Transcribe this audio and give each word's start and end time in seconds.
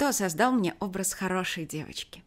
Кто 0.00 0.12
создал 0.12 0.52
мне 0.52 0.74
образ 0.80 1.12
хорошей 1.12 1.66
девочки? 1.66 2.24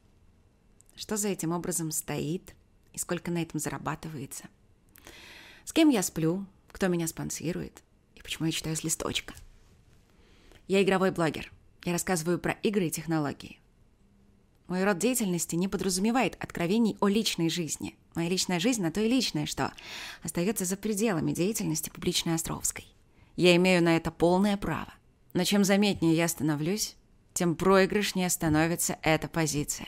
Что 0.96 1.18
за 1.18 1.30
этим 1.30 1.54
образом 1.54 1.90
стоит 1.90 2.54
и 2.94 3.00
сколько 3.00 3.32
на 3.32 3.42
этом 3.42 3.60
зарабатывается? 3.60 4.44
С 5.66 5.74
кем 5.74 5.90
я 5.90 6.04
сплю? 6.04 6.46
Кто 6.72 6.88
меня 6.88 7.08
спонсирует? 7.08 7.82
И 8.14 8.22
почему 8.22 8.46
я 8.46 8.52
читаю 8.52 8.76
с 8.76 8.84
листочка? 8.84 9.34
Я 10.68 10.84
игровой 10.84 11.10
блогер. 11.10 11.52
Я 11.84 11.94
рассказываю 11.94 12.38
про 12.38 12.52
игры 12.62 12.86
и 12.86 12.92
технологии. 12.92 13.58
Мой 14.68 14.84
род 14.84 15.00
деятельности 15.00 15.56
не 15.56 15.68
подразумевает 15.68 16.38
откровений 16.40 16.96
о 17.00 17.08
личной 17.08 17.50
жизни. 17.50 17.96
Моя 18.14 18.30
личная 18.30 18.60
жизнь 18.60 18.84
на 18.84 18.92
то 18.92 19.02
и 19.02 19.10
личная, 19.10 19.48
что 19.48 19.74
остается 20.22 20.66
за 20.66 20.78
пределами 20.78 21.32
деятельности 21.32 21.90
публичной 21.90 22.36
Островской. 22.36 22.86
Я 23.36 23.56
имею 23.56 23.82
на 23.82 23.98
это 23.98 24.12
полное 24.12 24.58
право. 24.58 24.94
Но 25.34 25.44
чем 25.44 25.64
заметнее 25.64 26.16
я 26.16 26.28
становлюсь, 26.28 26.96
тем 27.34 27.56
проигрышнее 27.56 28.30
становится 28.30 28.98
эта 29.02 29.28
позиция. 29.28 29.88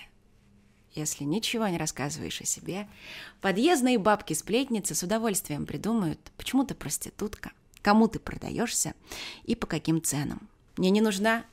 Если 0.94 1.23
ничего 1.23 1.68
не 1.68 1.77
рассказываешь 1.77 2.41
о 2.41 2.45
себе, 2.45 2.88
подъездные 3.41 3.98
бабки-сплетницы 3.98 4.95
с 4.95 5.04
удовольствием 5.04 5.66
придумают, 5.66 6.31
почему 6.38 6.63
ты 6.63 6.73
проститутка, 6.73 7.52
кому 7.81 8.08
ты 8.08 8.20
продаешься 8.20 8.94
и 9.44 9.55
по 9.55 9.68
каким 9.68 10.02
ценам. 10.02 10.48
Мне 10.77 10.90
не 10.90 11.02
нужна 11.02 11.45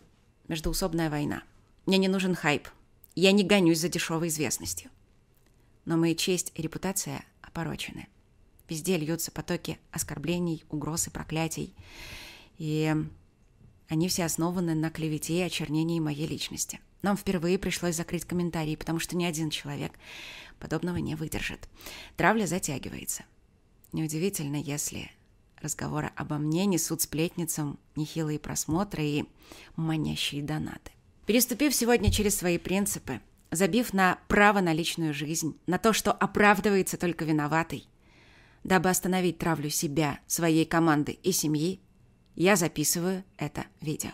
междуусобная 0.48 1.10
война. 1.10 1.42
Мне 1.86 1.98
не 1.98 2.08
нужен 2.08 2.34
хайп– 2.34 2.68
я 3.14 3.32
не 3.32 3.44
гонюсь 3.44 3.80
за 3.80 3.88
дешевой 3.88 4.28
известностью. 4.28 4.90
Но 5.84 5.96
моя 5.96 6.14
честь 6.14 6.52
и 6.54 6.62
репутация 6.62 7.24
опорочены. 7.42 8.08
Везде 8.68 8.96
льются 8.96 9.30
потоки 9.30 9.78
оскорблений, 9.90 10.64
угроз 10.70 11.08
и 11.08 11.10
проклятий. 11.10 11.74
И 12.56 12.94
они 13.92 14.08
все 14.08 14.24
основаны 14.24 14.74
на 14.74 14.88
клевете 14.88 15.34
и 15.34 15.42
очернении 15.42 16.00
моей 16.00 16.26
личности. 16.26 16.80
Нам 17.02 17.14
впервые 17.14 17.58
пришлось 17.58 17.94
закрыть 17.94 18.24
комментарии, 18.24 18.74
потому 18.74 18.98
что 18.98 19.16
ни 19.16 19.24
один 19.26 19.50
человек 19.50 19.92
подобного 20.58 20.96
не 20.96 21.14
выдержит. 21.14 21.68
Травля 22.16 22.46
затягивается. 22.46 23.24
Неудивительно, 23.92 24.56
если 24.56 25.10
разговоры 25.60 26.10
обо 26.16 26.38
мне 26.38 26.64
несут 26.64 27.02
сплетницам 27.02 27.78
нехилые 27.94 28.38
просмотры 28.38 29.04
и 29.04 29.24
манящие 29.76 30.42
донаты. 30.42 30.92
Переступив 31.26 31.74
сегодня 31.74 32.10
через 32.10 32.34
свои 32.34 32.56
принципы, 32.56 33.20
забив 33.50 33.92
на 33.92 34.18
право 34.26 34.62
на 34.62 34.72
личную 34.72 35.12
жизнь, 35.12 35.54
на 35.66 35.76
то, 35.76 35.92
что 35.92 36.12
оправдывается 36.12 36.96
только 36.96 37.26
виноватый, 37.26 37.86
дабы 38.64 38.88
остановить 38.88 39.36
травлю 39.36 39.68
себя, 39.68 40.18
своей 40.26 40.64
команды 40.64 41.12
и 41.12 41.30
семьи, 41.30 41.82
я 42.34 42.56
записываю 42.56 43.24
это 43.36 43.66
видео. 43.80 44.10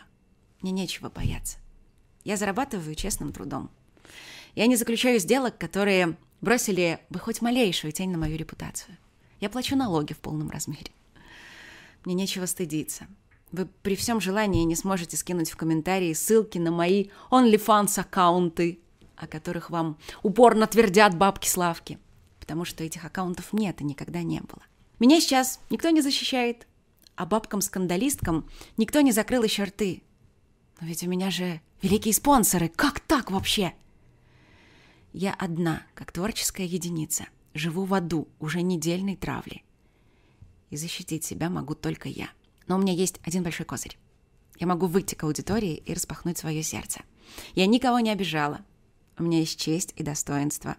Мне 0.61 0.73
нечего 0.73 1.09
бояться. 1.09 1.59
Я 2.25 2.37
зарабатываю 2.37 2.95
честным 2.95 3.33
трудом. 3.33 3.71
Я 4.55 4.67
не 4.67 4.77
заключаю 4.77 5.21
сделок, 5.21 5.57
которые 5.57 6.17
бросили 6.41 7.01
бы 7.11 7.19
хоть 7.19 7.43
малейшую 7.43 7.93
тень 7.93 8.11
на 8.11 8.19
мою 8.19 8.37
репутацию. 8.37 8.97
Я 9.41 9.49
плачу 9.49 9.77
налоги 9.77 10.13
в 10.13 10.19
полном 10.19 10.51
размере. 10.51 10.91
Мне 12.05 12.15
нечего 12.15 12.47
стыдиться. 12.47 13.07
Вы 13.51 13.67
при 13.67 13.97
всем 13.97 14.21
желании 14.21 14.65
не 14.65 14.77
сможете 14.77 15.17
скинуть 15.17 15.51
в 15.51 15.57
комментарии 15.57 16.13
ссылки 16.13 16.59
на 16.59 16.71
мои 16.71 17.09
OnlyFans 17.31 18.01
аккаунты, 18.01 18.81
о 19.17 19.27
которых 19.27 19.71
вам 19.71 19.97
упорно 20.23 20.67
твердят 20.67 21.17
бабки-славки, 21.17 21.99
потому 22.41 22.65
что 22.65 22.85
этих 22.85 23.05
аккаунтов 23.05 23.53
нет 23.53 23.81
и 23.81 23.85
никогда 23.85 24.23
не 24.23 24.41
было. 24.41 24.63
Меня 24.99 25.21
сейчас 25.21 25.61
никто 25.71 25.91
не 25.91 26.03
защищает, 26.03 26.67
а 27.19 27.27
бабкам-скандалисткам 27.27 28.49
никто 28.77 29.01
не 29.01 29.11
закрыл 29.11 29.43
еще 29.43 29.65
рты. 29.65 30.03
Но 30.81 30.87
ведь 30.87 31.03
у 31.03 31.09
меня 31.09 31.33
же 31.33 31.61
великие 31.83 32.15
спонсоры. 32.15 32.69
Как 32.69 33.01
так 33.01 33.33
вообще? 33.33 33.75
Я 35.13 35.35
одна, 35.35 35.83
как 35.95 36.13
творческая 36.13 36.65
единица, 36.65 37.27
живу 37.55 37.85
в 37.85 37.93
аду 37.93 38.29
уже 38.39 38.63
недельной 38.63 39.17
травли. 39.17 39.65
И 40.71 40.77
защитить 40.77 41.25
себя 41.25 41.51
могу 41.51 41.75
только 41.75 42.09
я. 42.09 42.29
Но 42.69 42.77
у 42.77 42.79
меня 42.79 42.93
есть 42.93 43.19
один 43.25 43.43
большой 43.43 43.67
козырь. 43.67 43.99
Я 44.61 44.69
могу 44.69 44.87
выйти 44.87 45.17
к 45.17 45.25
аудитории 45.25 45.75
и 45.75 45.95
распахнуть 45.95 46.39
свое 46.39 46.63
сердце. 46.63 47.01
Я 47.57 47.67
никого 47.67 47.99
не 47.99 48.11
обижала. 48.11 48.61
У 49.19 49.25
меня 49.25 49.41
есть 49.41 49.59
честь 49.59 49.93
и 49.97 50.05
достоинство, 50.05 50.77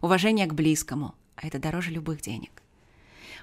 уважение 0.00 0.46
к 0.46 0.54
близкому, 0.54 1.14
а 1.36 1.46
это 1.46 1.58
дороже 1.58 1.90
любых 1.90 2.22
денег. 2.22 2.62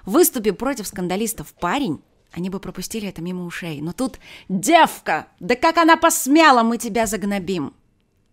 Выступи 0.04 0.50
против 0.50 0.88
скандалистов 0.88 1.54
парень, 1.54 2.02
они 2.32 2.50
бы 2.50 2.60
пропустили 2.60 3.08
это 3.08 3.22
мимо 3.22 3.44
ушей. 3.44 3.80
Но 3.80 3.92
тут 3.92 4.18
девка! 4.48 5.28
Да 5.40 5.56
как 5.56 5.78
она 5.78 5.96
посмела, 5.96 6.62
мы 6.62 6.78
тебя 6.78 7.06
загнобим! 7.06 7.74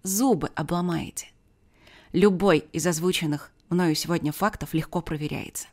Зубы 0.04 0.50
обломаете. 0.56 1.28
Любой 2.14 2.66
из 2.72 2.86
озвученных 2.88 3.52
мною 3.70 3.96
сегодня 3.96 4.32
фактов 4.32 4.74
легко 4.74 5.02
проверяется. 5.02 5.68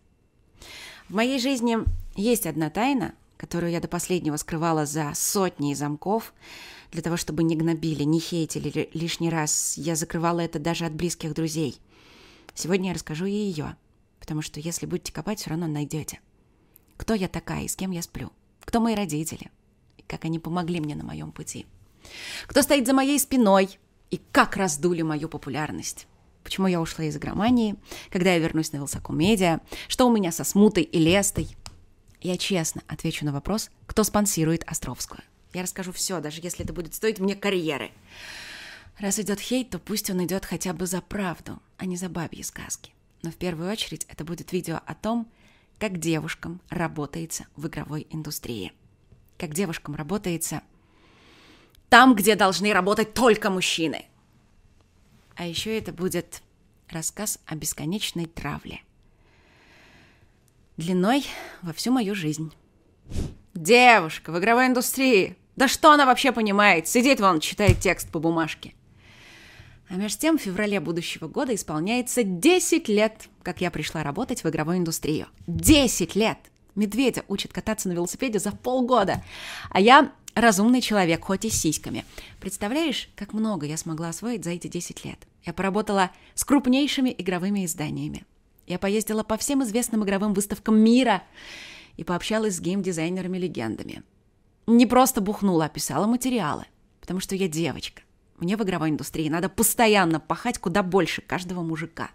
В 1.09 1.15
моей 1.15 1.39
жизни 1.39 1.79
есть 2.17 2.47
одна 2.47 2.71
тайна, 2.71 3.15
которую 3.37 3.71
я 3.73 3.81
до 3.81 3.89
последнего 3.89 4.37
скрывала 4.37 4.87
за 4.87 5.13
сотни 5.15 5.75
замков, 5.75 6.33
для 6.91 7.03
того, 7.03 7.17
чтобы 7.17 7.43
не 7.43 7.57
гнобили, 7.57 8.05
не 8.05 8.21
хейтили 8.21 8.89
лишний 8.95 9.29
раз. 9.29 9.75
Я 9.77 9.97
закрывала 9.97 10.41
это 10.41 10.59
даже 10.59 10.87
от 10.87 10.95
близких 10.95 11.35
друзей. 11.35 11.79
Сегодня 12.55 12.89
я 12.89 12.95
расскажу 12.95 13.27
и 13.27 13.33
ее, 13.33 13.77
потому 14.21 14.43
что 14.43 14.61
если 14.61 14.87
будете 14.87 15.13
копать, 15.13 15.41
все 15.41 15.51
равно 15.51 15.67
найдете. 15.67 16.21
Кто 16.97 17.15
я 17.15 17.29
такая 17.29 17.63
и 17.65 17.69
с 17.69 17.77
кем 17.77 17.91
я 17.91 18.03
сплю? 18.03 18.31
Кто 18.65 18.81
мои 18.81 18.95
родители? 18.95 19.51
И 19.97 20.03
как 20.03 20.25
они 20.25 20.39
помогли 20.39 20.81
мне 20.81 20.95
на 20.95 21.05
моем 21.05 21.33
пути? 21.33 21.67
Кто 22.47 22.63
стоит 22.63 22.87
за 22.87 22.93
моей 22.93 23.19
спиной? 23.19 23.79
И 24.11 24.21
как 24.33 24.57
раздули 24.57 25.03
мою 25.03 25.29
популярность? 25.29 26.07
Почему 26.43 26.67
я 26.67 26.81
ушла 26.81 27.05
из 27.05 27.17
игромании? 27.17 27.77
Когда 28.11 28.33
я 28.33 28.39
вернусь 28.39 28.73
на 28.73 28.77
Вилсаком 28.77 29.19
Медиа? 29.19 29.61
Что 29.89 30.07
у 30.07 30.13
меня 30.13 30.31
со 30.31 30.45
Смутой 30.45 30.83
и 30.83 30.99
Лестой? 30.99 31.57
Я 32.21 32.37
честно 32.37 32.83
отвечу 32.87 33.25
на 33.25 33.33
вопрос, 33.33 33.71
кто 33.87 34.05
спонсирует 34.05 34.63
Островскую. 34.65 35.23
Я 35.53 35.63
расскажу 35.63 35.93
все, 35.93 36.21
даже 36.21 36.41
если 36.43 36.65
это 36.65 36.73
будет 36.73 36.95
стоить 36.95 37.19
мне 37.19 37.35
карьеры. 37.35 37.93
Раз 38.99 39.19
идет 39.19 39.41
хейт, 39.41 39.71
то 39.71 39.79
пусть 39.79 40.11
он 40.11 40.25
идет 40.25 40.45
хотя 40.45 40.73
бы 40.73 40.87
за 40.87 41.01
правду, 41.01 41.61
а 41.79 41.87
не 41.87 41.97
за 41.97 42.09
бабьи 42.09 42.43
сказки. 42.43 42.93
Но 43.23 43.31
в 43.31 43.37
первую 43.37 43.71
очередь 43.71 44.07
это 44.09 44.25
будет 44.25 44.53
видео 44.53 44.81
о 44.85 44.95
том, 44.95 45.27
как 45.85 45.99
девушкам 45.99 46.63
работается 46.71 47.47
в 47.57 47.67
игровой 47.67 48.07
индустрии. 48.09 48.73
Как 49.37 49.53
девушкам 49.53 49.95
работается 49.95 50.63
там, 51.91 52.15
где 52.15 52.37
должны 52.37 52.73
работать 52.73 53.13
только 53.13 53.51
мужчины. 53.51 54.07
А 55.37 55.47
еще 55.47 55.77
это 55.77 55.93
будет 55.93 56.43
рассказ 56.89 57.39
о 57.45 57.55
бесконечной 57.55 58.25
травле– 58.25 58.81
длиной 60.79 61.27
во 61.61 61.75
всю 61.75 61.93
мою 61.93 62.15
жизнь. 62.15 62.51
Девушка 63.53 64.33
в 64.33 64.39
игровой 64.39 64.69
индустрии. 64.69 65.37
Да 65.55 65.69
что 65.69 65.93
она 65.93 66.07
вообще 66.07 66.33
понимает? 66.33 66.89
Сидит 66.89 67.21
вон, 67.21 67.41
читает 67.41 67.81
текст 67.81 68.11
по 68.11 68.21
бумажке. 68.21 68.73
А 69.89 69.95
между 69.97 70.21
тем, 70.21 70.39
в 70.39 70.43
феврале 70.43 70.81
будущего 70.81 71.29
года 71.29 71.55
исполняется 71.55 72.23
10 72.23 72.89
лет, 72.89 73.29
как 73.43 73.61
я 73.61 73.71
пришла 73.71 74.03
работать 74.03 74.43
в 74.43 74.49
игровую 74.49 74.79
индустрию. 74.79 75.27
10 75.47 76.15
лет! 76.17 76.39
Медведя 76.75 77.25
учат 77.29 77.53
кататься 77.53 77.89
на 77.89 77.93
велосипеде 77.93 78.39
за 78.39 78.51
полгода. 78.51 79.23
А 79.71 79.81
я 79.81 80.13
разумный 80.35 80.81
человек, 80.81 81.25
хоть 81.25 81.45
и 81.45 81.51
с 81.51 81.61
сиськами. 81.61 82.05
Представляешь, 82.41 83.09
как 83.15 83.33
много 83.33 83.67
я 83.67 83.77
смогла 83.77 84.09
освоить 84.09 84.45
за 84.45 84.51
эти 84.51 84.67
10 84.67 85.05
лет? 85.05 85.19
Я 85.45 85.53
поработала 85.53 86.11
с 86.35 86.45
крупнейшими 86.45 87.15
игровыми 87.17 87.65
изданиями. 87.65 88.25
Я 88.67 88.79
поездила 88.79 89.23
по 89.23 89.37
всем 89.37 89.63
известным 89.63 90.05
игровым 90.05 90.33
выставкам 90.33 90.79
мира 90.79 91.23
и 91.97 92.05
пообщалась 92.05 92.57
с 92.57 92.61
геймдизайнерами-легендами. 92.61 94.03
Не 94.67 94.87
просто 94.87 95.21
бухнула, 95.21 95.67
а 95.67 95.69
писала 95.69 96.07
материалы, 96.07 96.65
потому 97.01 97.21
что 97.21 97.37
я 97.37 97.47
девочка. 97.47 98.03
Мне 98.39 98.57
в 98.57 98.63
игровой 98.63 98.91
индустрии 98.91 99.29
надо 99.29 99.49
постоянно 99.49 100.21
пахать 100.21 100.59
куда 100.59 100.83
больше 100.83 101.23
каждого 101.23 101.63
мужика. 101.63 102.11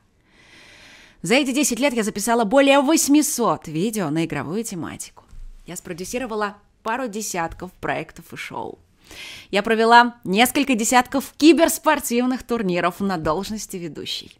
За 1.21 1.36
эти 1.36 1.51
10 1.51 1.80
лет 1.80 1.94
я 1.94 2.04
записала 2.04 2.44
более 2.44 2.80
800 2.80 3.68
видео 3.68 4.10
на 4.10 4.25
игровую 4.25 4.63
тематику. 4.63 5.24
Я 5.66 5.75
спродюсировала 5.75 6.57
пару 6.83 7.07
десятков 7.07 7.71
проектов 7.74 8.33
и 8.33 8.38
шоу. 8.38 8.80
Я 9.51 9.63
провела 9.63 10.16
несколько 10.24 10.75
десятков 10.75 11.33
киберспортивных 11.38 12.44
турниров 12.44 13.00
на 13.00 13.18
должности 13.18 13.77
ведущей. 13.77 14.38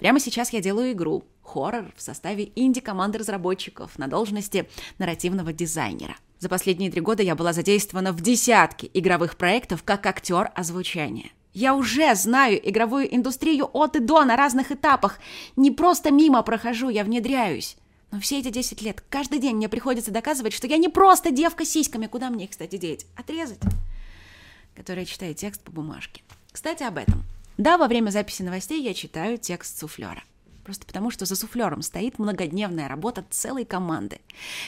Прямо 0.00 0.18
сейчас 0.18 0.52
я 0.52 0.60
делаю 0.60 0.92
игру, 0.92 1.22
хоррор 1.42 1.92
в 1.96 2.02
составе 2.02 2.50
инди-команды 2.56 3.18
разработчиков 3.18 3.96
на 3.98 4.08
должности 4.08 4.68
нарративного 4.98 5.52
дизайнера. 5.52 6.16
За 6.40 6.48
последние 6.48 6.90
три 6.90 7.00
года 7.00 7.22
я 7.22 7.36
была 7.36 7.52
задействована 7.52 8.12
в 8.12 8.20
десятки 8.20 8.90
игровых 8.92 9.36
проектов 9.36 9.84
как 9.84 10.04
актер 10.06 10.50
озвучания. 10.54 11.30
Я 11.52 11.74
уже 11.76 12.14
знаю 12.16 12.58
игровую 12.68 13.14
индустрию 13.14 13.70
от 13.72 13.94
и 13.94 14.00
до 14.00 14.24
на 14.24 14.36
разных 14.36 14.72
этапах. 14.72 15.20
Не 15.54 15.70
просто 15.70 16.10
мимо 16.10 16.42
прохожу, 16.42 16.88
я 16.88 17.04
внедряюсь. 17.04 17.76
Но 18.10 18.18
все 18.18 18.40
эти 18.40 18.50
10 18.50 18.82
лет, 18.82 19.04
каждый 19.08 19.38
день 19.38 19.56
мне 19.56 19.68
приходится 19.68 20.10
доказывать, 20.10 20.52
что 20.52 20.66
я 20.66 20.78
не 20.78 20.88
просто 20.88 21.30
девка 21.30 21.64
с 21.64 21.70
сиськами. 21.70 22.06
Куда 22.06 22.30
мне 22.30 22.44
их, 22.44 22.50
кстати, 22.50 22.76
деть? 22.76 23.06
Отрезать? 23.16 23.60
которая 24.80 25.04
читает 25.04 25.36
текст 25.36 25.60
по 25.62 25.70
бумажке. 25.70 26.22
Кстати, 26.52 26.82
об 26.84 26.96
этом. 26.96 27.22
Да, 27.60 27.76
во 27.76 27.88
время 27.88 28.08
записи 28.08 28.40
новостей 28.40 28.82
я 28.82 28.94
читаю 28.94 29.36
текст 29.36 29.78
суфлера. 29.78 30.24
Просто 30.64 30.86
потому, 30.86 31.10
что 31.10 31.26
за 31.26 31.36
суфлером 31.36 31.82
стоит 31.82 32.18
многодневная 32.18 32.88
работа 32.88 33.22
целой 33.28 33.66
команды, 33.66 34.22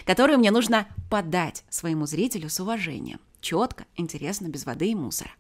которую 0.05 0.39
мне 0.39 0.50
нужно 0.50 0.87
подать 1.09 1.65
своему 1.71 2.05
зрителю 2.05 2.50
с 2.50 2.61
уважением. 2.61 3.19
Четко, 3.41 3.87
интересно, 3.97 4.49
без 4.49 4.67
воды 4.67 4.91
и 4.91 4.94
мусора. 4.94 5.31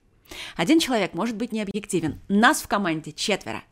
Один 0.56 0.80
человек 0.80 1.12
может 1.12 1.36
быть 1.36 1.52
необъективен. 1.52 2.22
Нас 2.30 2.62
в 2.62 2.68
команде 2.68 3.12
четверо. 3.12 3.62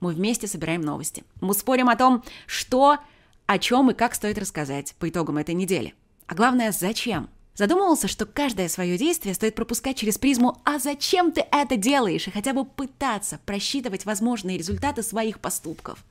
Мы 0.00 0.12
вместе 0.12 0.46
собираем 0.46 0.82
новости. 0.82 1.24
Мы 1.40 1.54
спорим 1.54 1.88
о 1.88 1.96
том, 1.96 2.22
что, 2.46 2.98
о 3.46 3.58
чем 3.58 3.90
и 3.90 3.94
как 3.94 4.14
стоит 4.14 4.36
рассказать 4.36 4.94
по 4.98 5.08
итогам 5.08 5.38
этой 5.38 5.54
недели. 5.54 5.94
А 6.26 6.34
главное, 6.34 6.72
зачем. 6.72 7.30
Задумывался, 7.60 8.08
что 8.08 8.24
каждое 8.24 8.70
свое 8.70 8.96
действие 8.96 9.34
стоит 9.34 9.54
пропускать 9.54 9.98
через 9.98 10.16
призму 10.16 10.62
«А 10.64 10.78
зачем 10.78 11.30
ты 11.30 11.44
это 11.52 11.76
делаешь?» 11.76 12.26
и 12.26 12.30
хотя 12.30 12.54
бы 12.54 12.64
пытаться 12.64 13.38
просчитывать 13.44 14.06
возможные 14.06 14.56
результаты 14.56 15.02
своих 15.02 15.40
поступков. 15.40 16.02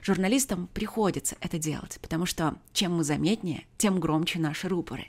Журналистам 0.00 0.70
приходится 0.72 1.36
это 1.42 1.58
делать, 1.58 1.98
потому 2.00 2.24
что 2.24 2.54
чем 2.72 2.96
мы 2.96 3.04
заметнее, 3.04 3.66
тем 3.76 4.00
громче 4.00 4.38
наши 4.38 4.66
рупоры. 4.66 5.08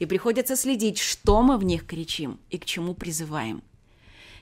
И 0.00 0.06
приходится 0.06 0.56
следить, 0.56 0.98
что 0.98 1.42
мы 1.42 1.58
в 1.58 1.64
них 1.64 1.86
кричим 1.86 2.40
и 2.50 2.58
к 2.58 2.64
чему 2.64 2.92
призываем. 2.94 3.62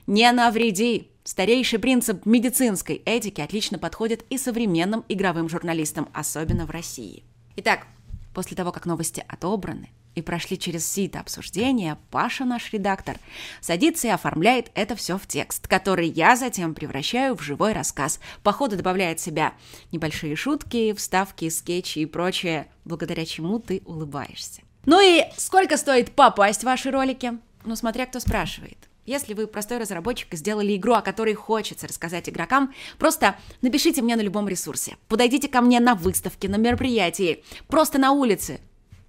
«Не 0.07 0.31
навреди!» 0.31 1.11
Старейший 1.23 1.77
принцип 1.77 2.25
медицинской 2.25 2.95
этики 3.05 3.41
отлично 3.41 3.77
подходит 3.77 4.25
и 4.31 4.39
современным 4.39 5.05
игровым 5.07 5.49
журналистам, 5.49 6.09
особенно 6.13 6.65
в 6.65 6.71
России. 6.71 7.21
Итак, 7.57 7.85
после 8.33 8.57
того, 8.57 8.71
как 8.71 8.87
новости 8.87 9.23
отобраны, 9.27 9.91
и 10.15 10.21
прошли 10.21 10.57
через 10.57 10.85
сито 10.89 11.19
обсуждения, 11.19 11.97
Паша, 12.11 12.45
наш 12.45 12.71
редактор, 12.71 13.17
садится 13.61 14.07
и 14.07 14.11
оформляет 14.11 14.71
это 14.75 14.95
все 14.95 15.17
в 15.17 15.27
текст, 15.27 15.67
который 15.67 16.07
я 16.07 16.35
затем 16.35 16.73
превращаю 16.73 17.35
в 17.35 17.41
живой 17.41 17.73
рассказ. 17.73 18.19
По 18.43 18.51
ходу 18.51 18.77
добавляет 18.77 19.19
себя 19.19 19.53
небольшие 19.91 20.35
шутки, 20.35 20.93
вставки, 20.93 21.49
скетчи 21.49 21.99
и 21.99 22.05
прочее, 22.05 22.67
благодаря 22.85 23.25
чему 23.25 23.59
ты 23.59 23.81
улыбаешься. 23.85 24.61
Ну 24.85 24.99
и 25.01 25.23
сколько 25.37 25.77
стоит 25.77 26.11
попасть 26.11 26.61
в 26.61 26.65
ваши 26.65 26.91
ролики? 26.91 27.33
Ну, 27.65 27.75
смотря 27.75 28.05
кто 28.05 28.19
спрашивает. 28.19 28.77
Если 29.05 29.33
вы 29.33 29.47
простой 29.47 29.79
разработчик 29.79 30.33
и 30.33 30.37
сделали 30.37 30.75
игру, 30.77 30.93
о 30.93 31.01
которой 31.01 31.33
хочется 31.33 31.87
рассказать 31.87 32.29
игрокам, 32.29 32.73
просто 32.97 33.35
напишите 33.61 34.01
мне 34.01 34.15
на 34.15 34.21
любом 34.21 34.47
ресурсе. 34.47 34.95
Подойдите 35.09 35.49
ко 35.49 35.59
мне 35.59 35.81
на 35.81 35.93
выставке, 35.95 36.47
на 36.47 36.55
мероприятии, 36.55 37.43
просто 37.67 37.97
на 37.97 38.11
улице 38.11 38.61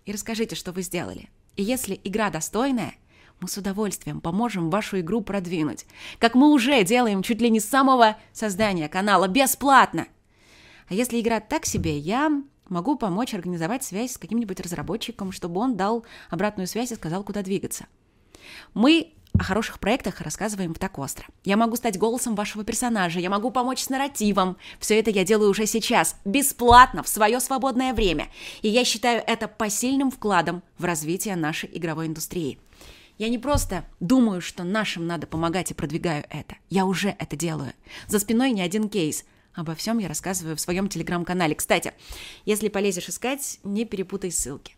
и 0.07 0.13
расскажите, 0.13 0.57
что 0.57 0.73
вы 0.73 0.83
сделали. 0.83 1.31
И 1.57 1.63
если 1.63 2.01
игра 2.05 2.31
достойная, 2.31 2.95
мы 3.41 3.49
с 3.49 3.57
удовольствием 3.57 4.21
поможем 4.21 4.71
вашу 4.71 5.01
игру 5.01 5.21
продвинуть, 5.21 5.87
как 6.19 6.35
мы 6.35 6.51
уже 6.51 6.83
делаем 6.85 7.23
чуть 7.23 7.41
ли 7.41 7.51
не 7.51 7.61
с 7.61 7.69
самого 7.69 8.17
создания 8.33 8.89
канала, 8.89 9.29
бесплатно. 9.29 10.07
А 10.89 10.95
если 10.95 11.21
игра 11.21 11.41
так 11.41 11.67
себе, 11.67 11.99
я 11.99 12.43
могу 12.69 12.97
помочь 12.97 13.35
организовать 13.35 13.85
связь 13.85 14.13
с 14.13 14.19
каким-нибудь 14.19 14.61
разработчиком, 14.61 15.33
чтобы 15.33 15.61
он 15.61 15.77
дал 15.77 16.05
обратную 16.31 16.67
связь 16.67 16.93
и 16.93 16.97
сказал, 16.97 17.25
куда 17.25 17.43
двигаться. 17.43 17.87
Мы 18.73 19.13
о 19.39 19.43
хороших 19.43 19.81
проектах 19.81 20.21
рассказываем 20.21 20.75
так 20.75 20.99
остро. 20.99 21.27
Я 21.45 21.57
могу 21.57 21.77
стать 21.77 21.99
голосом 21.99 22.35
вашего 22.35 22.65
персонажа, 22.65 23.19
я 23.19 23.31
могу 23.31 23.51
помочь 23.51 23.81
с 23.81 23.91
нарративом. 23.91 24.57
Все 24.79 24.99
это 24.99 25.11
я 25.11 25.25
делаю 25.25 25.51
уже 25.51 25.67
сейчас, 25.67 26.17
бесплатно, 26.25 27.03
в 27.03 27.09
свое 27.09 27.41
свободное 27.41 27.95
время. 27.95 28.29
И 28.63 28.69
я 28.69 28.85
считаю 28.85 29.23
это 29.27 29.49
посильным 29.49 30.11
вкладом 30.11 30.63
в 30.79 30.85
развитие 30.85 31.35
нашей 31.37 31.69
игровой 31.73 32.07
индустрии. 32.07 32.59
Я 33.19 33.29
не 33.29 33.39
просто 33.39 33.85
думаю, 34.01 34.41
что 34.41 34.65
нашим 34.65 35.07
надо 35.07 35.27
помогать 35.27 35.71
и 35.71 35.75
продвигаю 35.75 36.25
это. 36.31 36.57
Я 36.71 36.85
уже 36.85 37.17
это 37.19 37.37
делаю. 37.37 37.73
За 38.07 38.19
спиной 38.19 38.53
не 38.53 38.63
один 38.63 38.89
кейс. 38.89 39.25
Обо 39.55 39.75
всем 39.75 39.99
я 39.99 40.09
рассказываю 40.09 40.57
в 40.57 40.61
своем 40.61 40.89
телеграм-канале. 40.89 41.55
Кстати, 41.55 41.93
если 42.45 42.69
полезешь 42.69 43.09
искать, 43.09 43.61
не 43.63 43.85
перепутай 43.85 44.33
ссылки. 44.33 44.75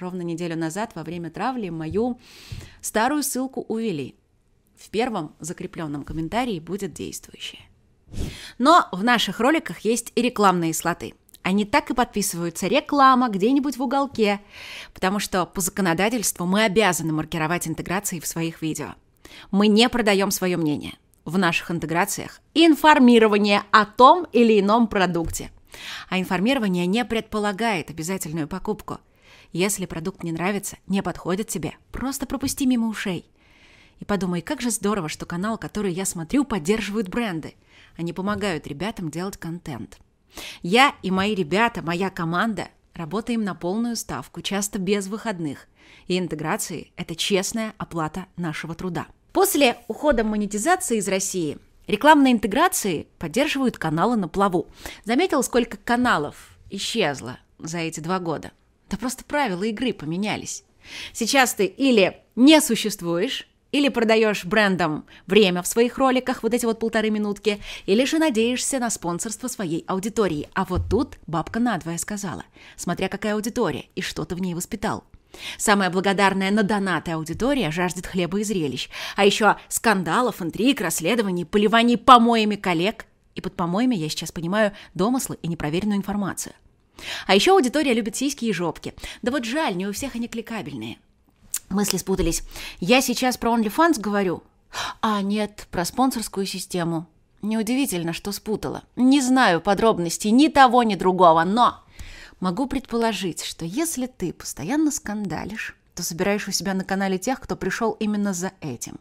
Ровно 0.00 0.22
неделю 0.22 0.56
назад 0.56 0.92
во 0.94 1.02
время 1.02 1.30
травли 1.30 1.68
мою 1.68 2.18
старую 2.80 3.22
ссылку 3.22 3.66
увели. 3.68 4.14
В 4.74 4.88
первом 4.88 5.34
закрепленном 5.40 6.04
комментарии 6.04 6.58
будет 6.58 6.94
действующая. 6.94 7.60
Но 8.56 8.88
в 8.92 9.04
наших 9.04 9.40
роликах 9.40 9.80
есть 9.80 10.10
и 10.14 10.22
рекламные 10.22 10.72
слоты. 10.72 11.12
Они 11.42 11.66
так 11.66 11.90
и 11.90 11.94
подписываются 11.94 12.66
реклама 12.66 13.28
где-нибудь 13.28 13.76
в 13.76 13.82
уголке, 13.82 14.40
потому 14.94 15.18
что 15.18 15.44
по 15.44 15.60
законодательству 15.60 16.46
мы 16.46 16.64
обязаны 16.64 17.12
маркировать 17.12 17.68
интеграции 17.68 18.20
в 18.20 18.26
своих 18.26 18.62
видео. 18.62 18.94
Мы 19.50 19.66
не 19.68 19.86
продаем 19.90 20.30
свое 20.30 20.56
мнение. 20.56 20.94
В 21.26 21.36
наших 21.36 21.70
интеграциях 21.70 22.40
информирование 22.54 23.64
о 23.70 23.84
том 23.84 24.26
или 24.32 24.58
ином 24.60 24.88
продукте. 24.88 25.50
А 26.08 26.18
информирование 26.18 26.86
не 26.86 27.04
предполагает 27.04 27.90
обязательную 27.90 28.48
покупку– 28.48 28.98
если 29.52 29.86
продукт 29.86 30.22
не 30.22 30.32
нравится, 30.32 30.76
не 30.86 31.02
подходит 31.02 31.48
тебе, 31.48 31.74
просто 31.92 32.26
пропусти 32.26 32.66
мимо 32.66 32.88
ушей. 32.88 33.30
И 33.98 34.04
подумай, 34.04 34.40
как 34.40 34.60
же 34.60 34.70
здорово, 34.70 35.08
что 35.08 35.26
канал, 35.26 35.58
который 35.58 35.92
я 35.92 36.04
смотрю, 36.04 36.44
поддерживают 36.44 37.08
бренды. 37.08 37.54
Они 37.96 38.12
помогают 38.12 38.66
ребятам 38.66 39.10
делать 39.10 39.36
контент. 39.36 39.98
Я 40.62 40.94
и 41.02 41.10
мои 41.10 41.34
ребята, 41.34 41.82
моя 41.82 42.08
команда 42.10 42.68
работаем 42.94 43.44
на 43.44 43.54
полную 43.54 43.96
ставку, 43.96 44.40
часто 44.40 44.78
без 44.78 45.06
выходных. 45.06 45.66
И 46.06 46.18
интеграции– 46.18 46.92
это 46.96 47.14
честная 47.14 47.74
оплата 47.78 48.26
нашего 48.36 48.74
труда. 48.74 49.06
После 49.32 49.76
ухода 49.86 50.24
монетизации 50.24 50.98
из 50.98 51.08
России 51.08 51.58
рекламные 51.86 52.32
интеграции 52.32 53.08
поддерживают 53.18 53.78
каналы 53.78 54.16
на 54.16 54.28
плаву. 54.28 54.68
Заметил, 55.04 55.42
сколько 55.42 55.76
каналов 55.76 56.56
исчезло 56.70 57.38
за 57.58 57.78
эти 57.78 58.00
два 58.00 58.18
года? 58.18 58.52
Да 58.90 58.96
просто 58.96 59.24
правила 59.24 59.62
игры 59.62 59.92
поменялись. 59.92 60.64
Сейчас 61.12 61.54
ты 61.54 61.66
или 61.66 62.18
не 62.34 62.60
существуешь, 62.60 63.48
или 63.72 63.88
продаешь 63.88 64.44
брендам 64.44 65.06
время 65.26 65.62
в 65.62 65.66
своих 65.68 65.96
роликах, 65.96 66.42
вот 66.42 66.54
эти 66.54 66.66
вот 66.66 66.80
полторы 66.80 67.10
минутки, 67.10 67.60
или 67.86 68.04
же 68.04 68.18
надеешься 68.18 68.80
на 68.80 68.90
спонсорство 68.90 69.46
своей 69.46 69.84
аудитории. 69.86 70.48
А 70.54 70.64
вот 70.64 70.88
тут 70.90 71.18
бабка 71.28 71.60
надвое 71.60 71.98
сказала, 71.98 72.44
смотря 72.76 73.08
какая 73.08 73.34
аудитория 73.34 73.86
и 73.94 74.02
что 74.02 74.24
ты 74.24 74.34
в 74.34 74.40
ней 74.40 74.54
воспитал. 74.54 75.04
Самая 75.56 75.90
благодарная 75.90 76.50
на 76.50 76.64
донаты 76.64 77.12
аудитория 77.12 77.70
жаждет 77.70 78.08
хлеба 78.08 78.40
и 78.40 78.44
зрелищ. 78.44 78.88
А 79.14 79.24
еще 79.24 79.56
скандалов, 79.68 80.42
интриг, 80.42 80.80
расследований, 80.80 81.44
поливаний 81.44 81.96
помоями 81.96 82.56
коллег. 82.56 83.06
И 83.36 83.40
под 83.40 83.54
помоями 83.54 83.94
я 83.94 84.08
сейчас 84.08 84.32
понимаю 84.32 84.72
домыслы 84.94 85.38
и 85.40 85.46
непроверенную 85.46 85.98
информацию. 85.98 86.54
А 87.26 87.34
еще 87.34 87.52
аудитория 87.52 87.94
любит 87.94 88.16
сиськи 88.16 88.46
и 88.46 88.52
жопки. 88.52 88.94
Да 89.22 89.30
вот 89.30 89.44
жаль, 89.44 89.76
не 89.76 89.86
у 89.86 89.92
всех 89.92 90.14
они 90.14 90.28
кликабельные. 90.28 90.98
Мысли 91.68 91.98
спутались. 91.98 92.42
Я 92.80 93.00
сейчас 93.00 93.36
про 93.36 93.50
OnlyFans 93.50 94.00
говорю. 94.00 94.42
А, 95.00 95.22
нет, 95.22 95.66
про 95.70 95.84
спонсорскую 95.84 96.46
систему. 96.46 97.06
Неудивительно, 97.42 98.12
что 98.12 98.32
спутала. 98.32 98.82
Не 98.96 99.20
знаю 99.20 99.60
подробностей 99.60 100.30
ни 100.30 100.48
того, 100.48 100.82
ни 100.82 100.94
другого, 100.94 101.44
но 101.44 101.82
могу 102.40 102.66
предположить, 102.66 103.42
что 103.44 103.64
если 103.64 104.06
ты 104.06 104.32
постоянно 104.32 104.90
скандалишь, 104.90 105.76
то 105.94 106.02
собираешь 106.02 106.48
у 106.48 106.52
себя 106.52 106.74
на 106.74 106.84
канале 106.84 107.18
тех, 107.18 107.40
кто 107.40 107.56
пришел 107.56 107.92
именно 107.92 108.34
за 108.34 108.52
этим. 108.60 108.98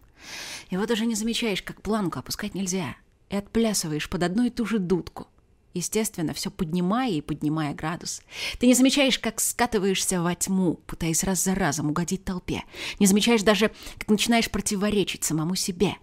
И 0.70 0.78
вот 0.78 0.92
уже 0.92 1.06
не 1.06 1.16
замечаешь, 1.16 1.62
как 1.62 1.82
планку 1.82 2.20
опускать 2.20 2.56
нельзя. 2.56 2.96
И 3.30 3.36
отплясываешь 3.36 4.10
под 4.10 4.24
одну 4.24 4.44
и 4.46 4.50
ту 4.50 4.66
же 4.66 4.80
дудку– 4.80 5.28
естественно, 5.80 6.34
все 6.34 6.52
поднимая 6.52 7.10
и 7.10 7.22
поднимая 7.22 7.74
градус. 7.74 8.22
Ты 8.60 8.68
не 8.68 8.74
замечаешь, 8.74 9.20
как 9.20 9.40
скатываешься 9.40 10.22
во 10.22 10.36
тьму, 10.36 10.76
пытаясь 10.86 11.24
раз 11.24 11.44
за 11.44 11.56
разом 11.56 11.90
угодить 11.90 12.24
толпе. 12.24 12.64
Не 13.00 13.08
замечаешь 13.08 13.42
даже, 13.42 13.72
как 13.98 14.10
начинаешь 14.10 14.50
противоречить 14.50 15.24
самому 15.24 15.56
себе. 15.56 15.96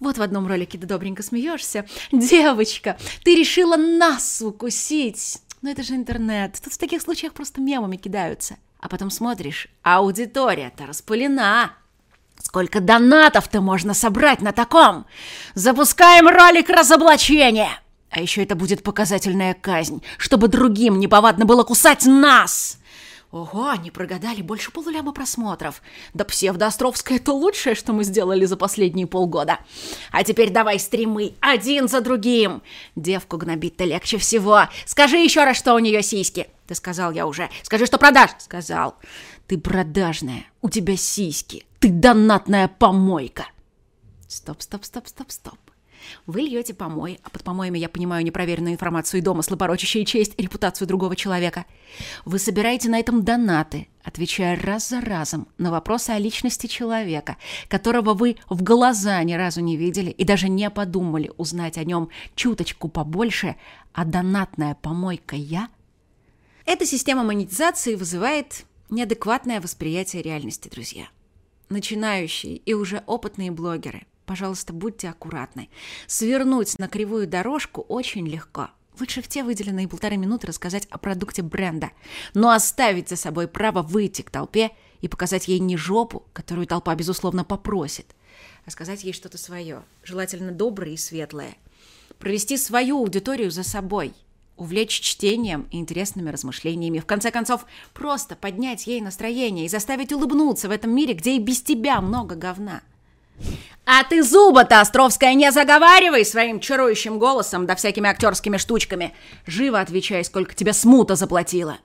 Вот 0.00 0.18
в 0.18 0.22
одном 0.22 0.46
ролике 0.46 0.78
ты 0.78 0.86
добренько 0.86 1.22
смеешься. 1.22 1.86
«Девочка, 2.12 2.98
ты 3.24 3.34
решила 3.34 3.76
нас 3.76 4.42
укусить!» 4.42 5.40
Но 5.62 5.70
это 5.70 5.82
же 5.82 5.94
интернет. 5.94 6.60
Тут 6.62 6.74
в 6.74 6.78
таких 6.78 7.00
случаях 7.00 7.32
просто 7.32 7.60
мемами 7.60 7.96
кидаются. 7.96 8.56
А 8.80 8.88
потом 8.88 9.10
смотришь, 9.10 9.68
аудитория-то 9.82 10.86
распылена. 10.86 11.72
Сколько 12.38 12.80
донатов-то 12.80 13.62
можно 13.62 13.94
собрать 13.94 14.42
на 14.42 14.52
таком? 14.52 15.06
Запускаем 15.54 16.28
ролик 16.28 16.68
разоблачения! 16.68 17.70
А 18.14 18.20
еще 18.20 18.44
это 18.44 18.54
будет 18.54 18.84
показательная 18.84 19.54
казнь, 19.54 20.00
чтобы 20.18 20.46
другим 20.46 21.00
неповадно 21.00 21.44
было 21.44 21.64
кусать 21.64 22.06
нас!» 22.06 22.78
Ого, 23.32 23.70
они 23.70 23.90
прогадали 23.90 24.42
больше 24.42 24.70
полуляма 24.70 25.10
просмотров. 25.10 25.82
Да 26.12 26.24
псевдоостровская— 26.24 27.16
это 27.18 27.32
лучшее, 27.32 27.74
что 27.74 27.92
мы 27.92 28.04
сделали 28.04 28.44
за 28.44 28.56
последние 28.56 29.08
полгода. 29.08 29.58
А 30.12 30.22
теперь 30.22 30.50
давай 30.50 30.78
стримы, 30.78 31.34
один 31.40 31.88
за 31.88 32.00
другим. 32.00 32.62
Девку 32.94 33.36
гнобить-то 33.36 33.82
легче 33.82 34.18
всего. 34.18 34.68
Скажи 34.86 35.16
еще 35.16 35.42
раз, 35.42 35.56
что 35.56 35.74
у 35.74 35.80
нее 35.80 36.00
сиськи. 36.04 36.46
Ты 36.68 36.76
сказал 36.76 37.10
я 37.10 37.26
уже. 37.26 37.50
Скажи, 37.64 37.86
что 37.86 37.98
продашь. 37.98 38.30
Сказал. 38.38 38.94
Ты 39.48 39.58
продажная, 39.58 40.44
у 40.62 40.70
тебя 40.70 40.96
сиськи. 40.96 41.66
Ты 41.80 41.88
донатная 41.88 42.68
помойка. 42.68 43.46
Стоп, 44.28 44.62
стоп, 44.62 44.84
стоп, 44.84 45.08
стоп, 45.08 45.32
стоп. 45.32 45.63
Вы 46.26 46.42
льете 46.42 46.74
помой, 46.74 47.18
а 47.22 47.30
под 47.30 47.42
помоями 47.44 47.78
я 47.78 47.88
понимаю 47.88 48.24
непроверенную 48.24 48.74
информацию 48.74 49.20
и 49.20 49.22
домыслы, 49.22 49.56
порочащие 49.56 50.04
честь 50.04 50.34
и 50.36 50.42
репутацию 50.42 50.88
другого 50.88 51.16
человека. 51.16 51.64
Вы 52.24 52.38
собираете 52.38 52.88
на 52.88 52.98
этом 52.98 53.22
донаты, 53.22 53.88
отвечая 54.02 54.60
раз 54.60 54.88
за 54.88 55.00
разом 55.00 55.48
на 55.58 55.70
вопросы 55.70 56.10
о 56.10 56.18
личности 56.18 56.66
человека, 56.66 57.36
которого 57.68 58.14
вы 58.14 58.36
в 58.48 58.62
глаза 58.62 59.22
ни 59.22 59.34
разу 59.34 59.60
не 59.60 59.76
видели 59.76 60.10
и 60.10 60.24
даже 60.24 60.48
не 60.48 60.68
подумали 60.70 61.30
узнать 61.36 61.78
о 61.78 61.84
нем 61.84 62.08
чуточку 62.34 62.88
побольше, 62.88 63.56
а 63.92 64.04
донатная 64.04 64.74
помойка 64.74 65.36
я? 65.36 65.68
Эта 66.66 66.86
система 66.86 67.24
монетизации 67.24 67.94
вызывает 67.94 68.64
неадекватное 68.90 69.60
восприятие 69.60 70.22
реальности, 70.22 70.68
друзья. 70.68 71.08
Начинающие 71.68 72.56
и 72.56 72.74
уже 72.74 73.02
опытные 73.06 73.50
блогеры– 73.50 74.06
Пожалуйста, 74.26 74.72
будьте 74.72 75.08
аккуратны. 75.08 75.68
Свернуть 76.06 76.78
на 76.78 76.88
кривую 76.88 77.26
дорожку 77.26 77.82
очень 77.82 78.26
легко. 78.26 78.70
Лучше 78.98 79.22
в 79.22 79.28
те 79.28 79.42
выделенные 79.42 79.88
полторы 79.88 80.16
минуты 80.16 80.46
рассказать 80.46 80.86
о 80.90 80.98
продукте 80.98 81.42
бренда, 81.42 81.90
но 82.32 82.50
оставить 82.50 83.08
за 83.08 83.16
собой 83.16 83.48
право 83.48 83.82
выйти 83.82 84.22
к 84.22 84.30
толпе 84.30 84.70
и 85.00 85.08
показать 85.08 85.48
ей 85.48 85.58
не 85.58 85.76
жопу, 85.76 86.24
которую 86.32 86.66
толпа, 86.66 86.94
безусловно, 86.94 87.44
попросит, 87.44 88.06
а 88.64 88.70
сказать 88.70 89.02
ей 89.02 89.12
что-то 89.12 89.36
свое, 89.36 89.82
желательно 90.04 90.52
доброе 90.52 90.92
и 90.92 90.96
светлое. 90.96 91.56
Провести 92.18 92.56
свою 92.56 92.98
аудиторию 92.98 93.50
за 93.50 93.64
собой, 93.64 94.14
увлечь 94.56 95.00
чтением 95.00 95.66
и 95.72 95.78
интересными 95.78 96.30
размышлениями, 96.30 97.00
в 97.00 97.06
конце 97.06 97.32
концов, 97.32 97.66
просто 97.92 98.36
поднять 98.36 98.86
ей 98.86 99.00
настроение 99.00 99.66
и 99.66 99.68
заставить 99.68 100.12
улыбнуться 100.12 100.68
в 100.68 100.70
этом 100.70 100.94
мире, 100.94 101.14
где 101.14 101.34
и 101.34 101.40
без 101.40 101.60
тебя 101.62 102.00
много 102.00 102.36
говна. 102.36 102.82
А 103.86 104.02
ты 104.04 104.22
зуба-то, 104.22 104.80
Островская, 104.80 105.34
не 105.34 105.52
заговаривай 105.52 106.24
своим 106.24 106.58
чарующим 106.58 107.18
голосом 107.18 107.66
да 107.66 107.74
всякими 107.74 108.08
актерскими 108.08 108.56
штучками. 108.56 109.14
Живо 109.46 109.80
отвечай, 109.80 110.24
сколько 110.24 110.54
тебе 110.54 110.72
смута 110.72 111.16
заплатила. 111.16 111.78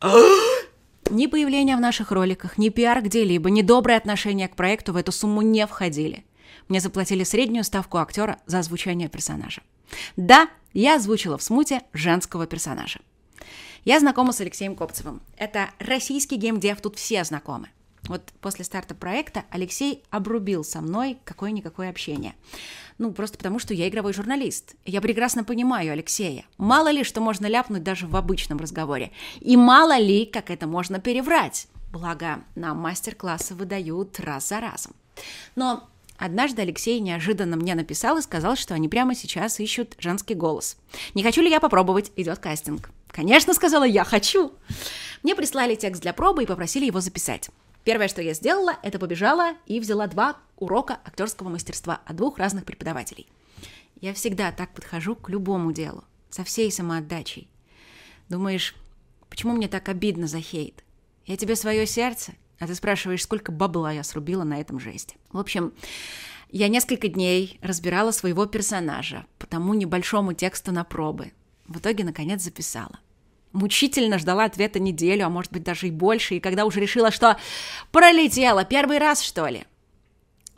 Ни 1.10 1.26
появление 1.26 1.76
в 1.76 1.80
наших 1.80 2.12
роликах, 2.12 2.56
ни 2.56 2.68
пиар 2.68 3.02
где-либо, 3.02 3.50
ни 3.50 3.62
доброе 3.62 3.96
отношение 3.96 4.46
к 4.46 4.54
проекту 4.54 4.92
в 4.92 4.96
эту 4.96 5.10
сумму 5.10 5.42
не 5.42 5.66
входили. 5.66 6.24
Мне 6.68 6.78
заплатили 6.78 7.24
среднюю 7.24 7.64
ставку 7.64 7.98
актера 7.98 8.38
за 8.46 8.60
озвучание 8.60 9.08
персонажа. 9.08 9.62
Да, 10.16 10.48
я 10.72 10.96
озвучила 10.96 11.36
в 11.36 11.42
смуте 11.42 11.82
женского 11.92 12.46
персонажа. 12.46 13.00
Я 13.84 13.98
знакома 13.98 14.32
с 14.32 14.40
Алексеем 14.40 14.76
Копцевым. 14.76 15.20
Это 15.36 15.70
российский 15.80 16.36
геймдев, 16.36 16.80
тут 16.80 16.96
все 16.96 17.24
знакомы. 17.24 17.70
Вот 18.04 18.22
после 18.40 18.64
старта 18.64 18.94
проекта 18.94 19.44
Алексей 19.50 20.02
обрубил 20.10 20.64
со 20.64 20.80
мной 20.80 21.18
какое-никакое 21.24 21.90
общение. 21.90 22.34
Ну, 22.98 23.12
просто 23.12 23.38
потому, 23.38 23.58
что 23.58 23.72
я 23.74 23.88
игровой 23.88 24.12
журналист. 24.12 24.74
Я 24.84 25.00
прекрасно 25.00 25.44
понимаю 25.44 25.92
Алексея. 25.92 26.44
Мало 26.58 26.90
ли, 26.90 27.04
что 27.04 27.20
можно 27.20 27.46
ляпнуть 27.46 27.82
даже 27.82 28.06
в 28.06 28.16
обычном 28.16 28.58
разговоре. 28.58 29.12
И 29.40 29.56
мало 29.56 29.98
ли, 29.98 30.26
как 30.26 30.50
это 30.50 30.66
можно 30.66 31.00
переврать. 31.00 31.66
Благо, 31.92 32.42
нам 32.54 32.78
мастер-классы 32.78 33.54
выдают 33.54 34.20
раз 34.20 34.48
за 34.48 34.60
разом. 34.60 34.92
Но 35.56 35.88
Однажды 36.20 36.60
Алексей 36.60 37.00
неожиданно 37.00 37.56
мне 37.56 37.74
написал 37.74 38.18
и 38.18 38.22
сказал, 38.22 38.54
что 38.54 38.74
они 38.74 38.90
прямо 38.90 39.14
сейчас 39.14 39.58
ищут 39.58 39.94
женский 39.98 40.34
голос. 40.34 40.76
Не 41.14 41.22
хочу 41.22 41.40
ли 41.40 41.48
я 41.48 41.60
попробовать? 41.60 42.12
Идет 42.14 42.38
кастинг. 42.38 42.90
Конечно, 43.08 43.54
сказала 43.54 43.84
я, 43.84 44.04
хочу. 44.04 44.52
Мне 45.22 45.34
прислали 45.34 45.76
текст 45.76 46.02
для 46.02 46.12
пробы 46.12 46.42
и 46.42 46.46
попросили 46.46 46.84
его 46.84 47.00
записать. 47.00 47.48
Первое, 47.84 48.08
что 48.08 48.22
я 48.22 48.34
сделала, 48.34 48.76
это 48.82 48.98
побежала 48.98 49.54
и 49.66 49.80
взяла 49.80 50.06
два 50.06 50.36
урока 50.56 51.00
актерского 51.04 51.48
мастерства 51.48 52.00
от 52.04 52.16
двух 52.16 52.38
разных 52.38 52.64
преподавателей. 52.64 53.26
Я 54.00 54.14
всегда 54.14 54.52
так 54.52 54.72
подхожу 54.74 55.16
к 55.16 55.28
любому 55.28 55.72
делу, 55.72 56.04
со 56.28 56.44
всей 56.44 56.70
самоотдачей. 56.70 57.48
Думаешь, 58.28 58.74
почему 59.28 59.54
мне 59.54 59.68
так 59.68 59.88
обидно 59.88 60.26
за 60.26 60.40
хейт? 60.40 60.84
Я 61.26 61.36
тебе 61.36 61.56
свое 61.56 61.86
сердце, 61.86 62.32
а 62.58 62.66
ты 62.66 62.74
спрашиваешь, 62.74 63.22
сколько 63.22 63.52
бабла 63.52 63.92
я 63.92 64.02
срубила 64.02 64.44
на 64.44 64.60
этом 64.60 64.78
жесте. 64.78 65.16
В 65.32 65.38
общем, 65.38 65.72
я 66.50 66.68
несколько 66.68 67.08
дней 67.08 67.58
разбирала 67.62 68.10
своего 68.10 68.46
персонажа 68.46 69.26
по 69.38 69.46
тому 69.46 69.74
небольшому 69.74 70.34
тексту 70.34 70.72
на 70.72 70.84
пробы. 70.84 71.32
В 71.66 71.78
итоге, 71.78 72.04
наконец, 72.04 72.42
записала 72.42 72.98
мучительно 73.52 74.18
ждала 74.18 74.44
ответа 74.44 74.78
неделю, 74.78 75.26
а 75.26 75.30
может 75.30 75.52
быть 75.52 75.62
даже 75.62 75.88
и 75.88 75.90
больше, 75.90 76.36
и 76.36 76.40
когда 76.40 76.64
уже 76.64 76.80
решила, 76.80 77.10
что 77.10 77.36
пролетела 77.92 78.64
первый 78.64 78.98
раз, 78.98 79.22
что 79.22 79.46
ли. 79.46 79.64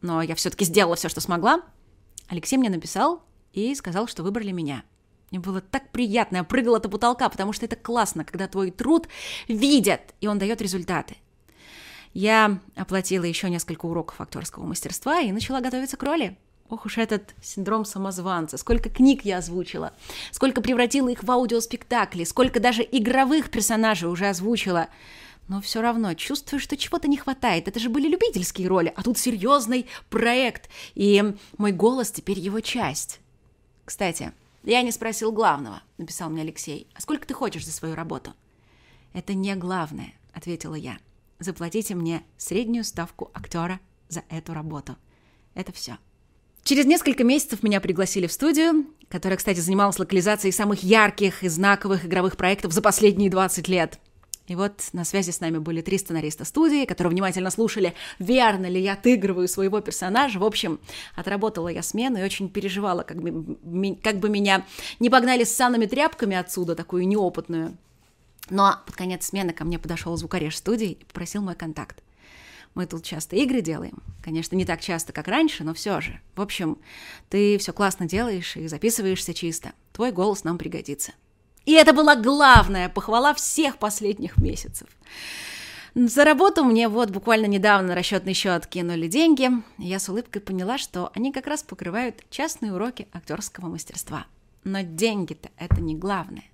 Но 0.00 0.22
я 0.22 0.34
все-таки 0.34 0.64
сделала 0.64 0.96
все, 0.96 1.08
что 1.08 1.20
смогла. 1.20 1.62
Алексей 2.28 2.56
мне 2.56 2.70
написал 2.70 3.22
и 3.52 3.74
сказал, 3.74 4.08
что 4.08 4.22
выбрали 4.22 4.50
меня. 4.50 4.84
Мне 5.30 5.40
было 5.40 5.60
так 5.62 5.90
приятно, 5.90 6.36
я 6.38 6.44
прыгала 6.44 6.78
до 6.78 6.88
потолка, 6.88 7.28
потому 7.28 7.52
что 7.52 7.64
это 7.64 7.76
классно, 7.76 8.24
когда 8.24 8.48
твой 8.48 8.70
труд 8.70 9.08
видят, 9.48 10.14
и 10.20 10.26
он 10.26 10.38
дает 10.38 10.60
результаты. 10.60 11.16
Я 12.12 12.60
оплатила 12.76 13.24
еще 13.24 13.48
несколько 13.48 13.86
уроков 13.86 14.20
актерского 14.20 14.66
мастерства 14.66 15.20
и 15.20 15.32
начала 15.32 15.60
готовиться 15.60 15.96
к 15.96 16.02
роли. 16.02 16.36
Ох 16.72 16.86
уж 16.86 16.96
этот 16.96 17.34
синдром 17.42 17.84
самозванца. 17.84 18.56
Сколько 18.56 18.88
книг 18.88 19.26
я 19.26 19.36
озвучила. 19.36 19.92
Сколько 20.30 20.62
превратила 20.62 21.10
их 21.10 21.22
в 21.22 21.30
аудиоспектакли. 21.30 22.24
Сколько 22.24 22.60
даже 22.60 22.82
игровых 22.82 23.50
персонажей 23.50 24.08
уже 24.08 24.26
озвучила. 24.26 24.88
Но 25.48 25.60
все 25.60 25.82
равно 25.82 26.14
чувствую, 26.14 26.60
что 26.60 26.78
чего-то 26.78 27.08
не 27.08 27.18
хватает. 27.18 27.68
Это 27.68 27.78
же 27.78 27.90
были 27.90 28.08
любительские 28.08 28.68
роли, 28.68 28.90
а 28.96 29.02
тут 29.02 29.18
серьезный 29.18 29.84
проект. 30.08 30.70
И 30.94 31.22
мой 31.58 31.72
голос 31.72 32.10
теперь 32.10 32.38
его 32.38 32.60
часть. 32.60 33.20
Кстати, 33.84 34.32
я 34.62 34.80
не 34.80 34.92
спросил 34.92 35.30
главного, 35.30 35.82
написал 35.98 36.30
мне 36.30 36.40
Алексей. 36.40 36.86
А 36.94 37.02
сколько 37.02 37.26
ты 37.26 37.34
хочешь 37.34 37.66
за 37.66 37.72
свою 37.72 37.94
работу? 37.94 38.32
Это 39.12 39.34
не 39.34 39.54
главное, 39.56 40.14
ответила 40.32 40.74
я. 40.74 40.96
Заплатите 41.38 41.94
мне 41.94 42.22
среднюю 42.38 42.84
ставку 42.84 43.30
актера 43.34 43.78
за 44.08 44.24
эту 44.30 44.54
работу. 44.54 44.96
Это 45.52 45.70
все. 45.72 45.98
Через 46.64 46.86
несколько 46.86 47.24
месяцев 47.24 47.62
меня 47.62 47.80
пригласили 47.80 48.26
в 48.26 48.32
студию, 48.32 48.86
которая, 49.08 49.36
кстати, 49.36 49.58
занималась 49.58 49.98
локализацией 49.98 50.52
самых 50.52 50.84
ярких 50.84 51.42
и 51.42 51.48
знаковых 51.48 52.06
игровых 52.06 52.36
проектов 52.36 52.72
за 52.72 52.80
последние 52.80 53.30
20 53.30 53.66
лет. 53.68 53.98
И 54.46 54.54
вот 54.54 54.72
на 54.92 55.04
связи 55.04 55.30
с 55.30 55.40
нами 55.40 55.58
были 55.58 55.82
три 55.82 55.98
сценариста 55.98 56.44
студии, 56.44 56.84
которые 56.84 57.12
внимательно 57.12 57.50
слушали, 57.50 57.94
верно 58.18 58.66
ли 58.66 58.80
я 58.80 58.94
отыгрываю 58.94 59.48
своего 59.48 59.80
персонажа. 59.80 60.38
В 60.38 60.44
общем, 60.44 60.80
отработала 61.16 61.68
я 61.68 61.82
смену 61.82 62.18
и 62.18 62.22
очень 62.22 62.48
переживала, 62.48 63.02
как 63.02 63.22
бы, 63.22 63.96
как 64.02 64.18
бы 64.18 64.28
меня 64.28 64.64
не 64.98 65.10
погнали 65.10 65.44
с 65.44 65.54
санными 65.54 65.86
тряпками 65.86 66.36
отсюда, 66.36 66.74
такую 66.74 67.06
неопытную. 67.06 67.76
Но 68.50 68.76
под 68.84 68.96
конец 68.96 69.26
смены 69.26 69.52
ко 69.52 69.64
мне 69.64 69.78
подошел 69.78 70.16
звукореж 70.16 70.56
студии 70.56 70.92
и 70.92 71.04
попросил 71.04 71.42
мой 71.42 71.54
контакт. 71.54 72.02
Мы 72.74 72.86
тут 72.86 73.04
часто 73.04 73.36
игры 73.36 73.60
делаем. 73.60 74.02
Конечно, 74.22 74.56
не 74.56 74.64
так 74.64 74.80
часто, 74.80 75.12
как 75.12 75.28
раньше, 75.28 75.62
но 75.62 75.74
все 75.74 76.00
же. 76.00 76.20
В 76.34 76.40
общем, 76.40 76.78
ты 77.28 77.58
все 77.58 77.72
классно 77.72 78.06
делаешь 78.06 78.56
и 78.56 78.66
записываешься 78.66 79.34
чисто. 79.34 79.72
Твой 79.92 80.10
голос 80.10 80.44
нам 80.44 80.56
пригодится. 80.56 81.12
И 81.66 81.72
это 81.72 81.92
была 81.92 82.16
главная 82.16 82.88
похвала 82.88 83.34
всех 83.34 83.78
последних 83.78 84.38
месяцев. 84.38 84.88
За 85.94 86.24
работу 86.24 86.64
мне 86.64 86.88
вот 86.88 87.10
буквально 87.10 87.44
недавно 87.44 87.88
на 87.88 87.94
расчетный 87.94 88.32
счет 88.32 88.66
кинули 88.66 89.06
деньги. 89.06 89.50
Я 89.76 89.98
с 89.98 90.08
улыбкой 90.08 90.40
поняла, 90.40 90.78
что 90.78 91.12
они 91.14 91.30
как 91.30 91.46
раз 91.46 91.62
покрывают 91.62 92.24
частные 92.30 92.72
уроки 92.72 93.06
актерского 93.12 93.66
мастерства. 93.66 94.26
Но 94.64 94.80
деньги-то 94.80 95.50
это 95.58 95.82
не 95.82 95.94
главное. 95.94 96.44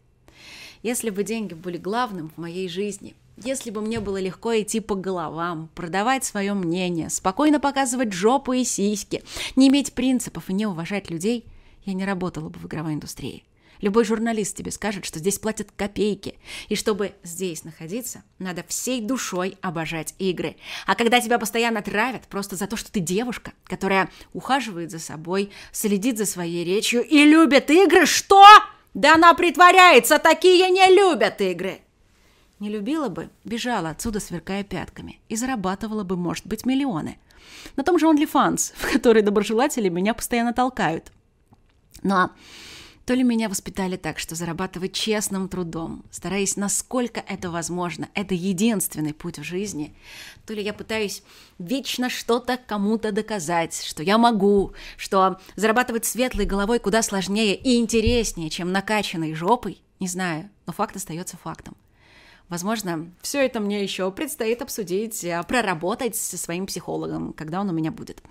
Если 0.82 1.10
бы 1.10 1.22
деньги 1.22 1.54
были 1.54 1.76
главным 1.76 2.30
в 2.30 2.38
моей 2.38 2.68
жизни– 2.68 3.14
если 3.44 3.70
бы 3.70 3.80
мне 3.80 4.00
было 4.00 4.20
легко 4.20 4.58
идти 4.60 4.80
по 4.80 4.94
головам, 4.94 5.70
продавать 5.74 6.24
свое 6.24 6.54
мнение, 6.54 7.10
спокойно 7.10 7.60
показывать 7.60 8.12
жопу 8.12 8.52
и 8.52 8.64
сиськи, 8.64 9.22
не 9.56 9.68
иметь 9.68 9.92
принципов 9.92 10.48
и 10.48 10.52
не 10.52 10.66
уважать 10.66 11.10
людей, 11.10 11.46
я 11.84 11.92
не 11.94 12.04
работала 12.04 12.48
бы 12.48 12.58
в 12.58 12.66
игровой 12.66 12.94
индустрии. 12.94 13.44
Любой 13.80 14.04
журналист 14.04 14.56
тебе 14.56 14.70
скажет, 14.70 15.04
что 15.04 15.18
здесь 15.18 15.38
платят 15.38 15.68
копейки. 15.76 16.38
И 16.68 16.74
чтобы 16.74 17.12
здесь 17.22 17.64
находиться, 17.64 18.24
надо 18.38 18.64
всей 18.66 19.00
душой 19.00 19.56
обожать 19.60 20.14
игры. 20.18 20.56
А 20.86 20.94
когда 20.94 21.20
тебя 21.20 21.38
постоянно 21.38 21.80
травят 21.80 22.26
просто 22.28 22.56
за 22.56 22.66
то, 22.66 22.76
что 22.76 22.90
ты 22.90 23.00
девушка, 23.00 23.52
которая 23.64 24.10
ухаживает 24.32 24.90
за 24.90 24.98
собой, 24.98 25.50
следит 25.72 26.18
за 26.18 26.26
своей 26.26 26.64
речью 26.64 27.04
и 27.04 27.24
любит 27.24 27.70
игры, 27.70 28.06
что? 28.06 28.44
Да 28.94 29.14
она 29.14 29.32
притворяется, 29.34 30.18
такие 30.18 30.68
не 30.70 30.86
любят 30.88 31.40
игры. 31.40 31.80
Не 32.60 32.70
любила 32.70 33.08
бы, 33.08 33.30
бежала 33.44 33.90
отсюда, 33.90 34.18
сверкая 34.18 34.64
пятками, 34.64 35.20
и 35.28 35.36
зарабатывала 35.36 36.02
бы, 36.02 36.16
может 36.16 36.46
быть, 36.46 36.66
миллионы. 36.66 37.18
На 37.76 37.84
том 37.84 37.98
же 37.98 38.06
OnlyFans, 38.06 38.72
в 38.76 38.92
который 38.92 39.22
доброжелатели 39.22 39.88
меня 39.88 40.14
постоянно 40.14 40.52
толкают. 40.52 41.12
Но 42.02 42.30
То 43.04 43.14
ли 43.14 43.22
меня 43.22 43.48
воспитали 43.48 43.96
так, 43.96 44.18
что 44.18 44.34
зарабатывать 44.34 44.92
честным 44.92 45.48
трудом, 45.48 46.04
стараясь 46.10 46.56
насколько 46.56 47.20
это 47.26 47.50
возможно, 47.50 48.10
это 48.12 48.34
единственный 48.34 49.14
путь 49.14 49.38
в 49.38 49.42
жизни, 49.42 49.96
то 50.46 50.52
ли 50.52 50.62
я 50.62 50.74
пытаюсь 50.74 51.22
вечно 51.58 52.10
что-то 52.10 52.58
кому-то 52.58 53.10
доказать, 53.10 53.82
что 53.82 54.02
я 54.02 54.18
могу, 54.18 54.74
что 54.98 55.40
зарабатывать 55.56 56.04
светлой 56.04 56.44
головой 56.44 56.80
куда 56.80 57.00
сложнее 57.00 57.54
и 57.54 57.78
интереснее, 57.78 58.50
чем 58.50 58.72
накачанной 58.72 59.32
жопой, 59.32 59.80
не 60.00 60.06
знаю, 60.06 60.50
но 60.66 60.74
факт 60.74 60.94
остается 60.94 61.38
фактом. 61.38 61.76
Возможно, 62.48 63.10
все 63.20 63.44
это 63.44 63.60
мне 63.60 63.82
еще 63.82 64.10
предстоит 64.10 64.62
обсудить, 64.62 65.24
а, 65.24 65.42
проработать 65.42 66.16
со 66.16 66.38
своим 66.38 66.66
психологом, 66.66 67.32
когда 67.32 67.60
он 67.60 67.68
у 67.68 67.72
меня 67.72 67.90
будет. 67.90 68.22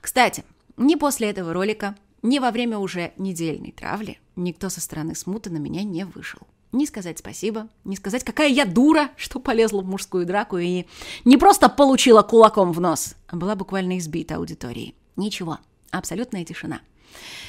Кстати, 0.00 0.44
не 0.76 0.96
после 0.96 1.30
этого 1.30 1.52
ролика 1.52 1.94
ни 2.22 2.38
во 2.38 2.50
время 2.50 2.78
уже 2.78 3.12
недельной 3.18 3.72
травли 3.72 4.18
никто 4.36 4.68
со 4.68 4.80
стороны 4.80 5.14
смуты 5.14 5.50
на 5.50 5.58
меня 5.58 5.82
не 5.82 6.04
вышел. 6.04 6.40
Не 6.72 6.86
сказать 6.86 7.18
спасибо, 7.18 7.68
не 7.84 7.96
сказать, 7.96 8.24
какая 8.24 8.48
я 8.48 8.64
дура, 8.64 9.10
что 9.16 9.40
полезла 9.40 9.82
в 9.82 9.86
мужскую 9.86 10.24
драку 10.24 10.56
и 10.56 10.86
не 11.24 11.36
просто 11.36 11.68
получила 11.68 12.22
кулаком 12.22 12.72
в 12.72 12.80
нос, 12.80 13.14
а 13.26 13.36
была 13.36 13.54
буквально 13.56 13.98
избита 13.98 14.36
аудиторией. 14.36 14.94
Ничего, 15.16 15.58
абсолютная 15.90 16.46
тишина. 16.46 16.80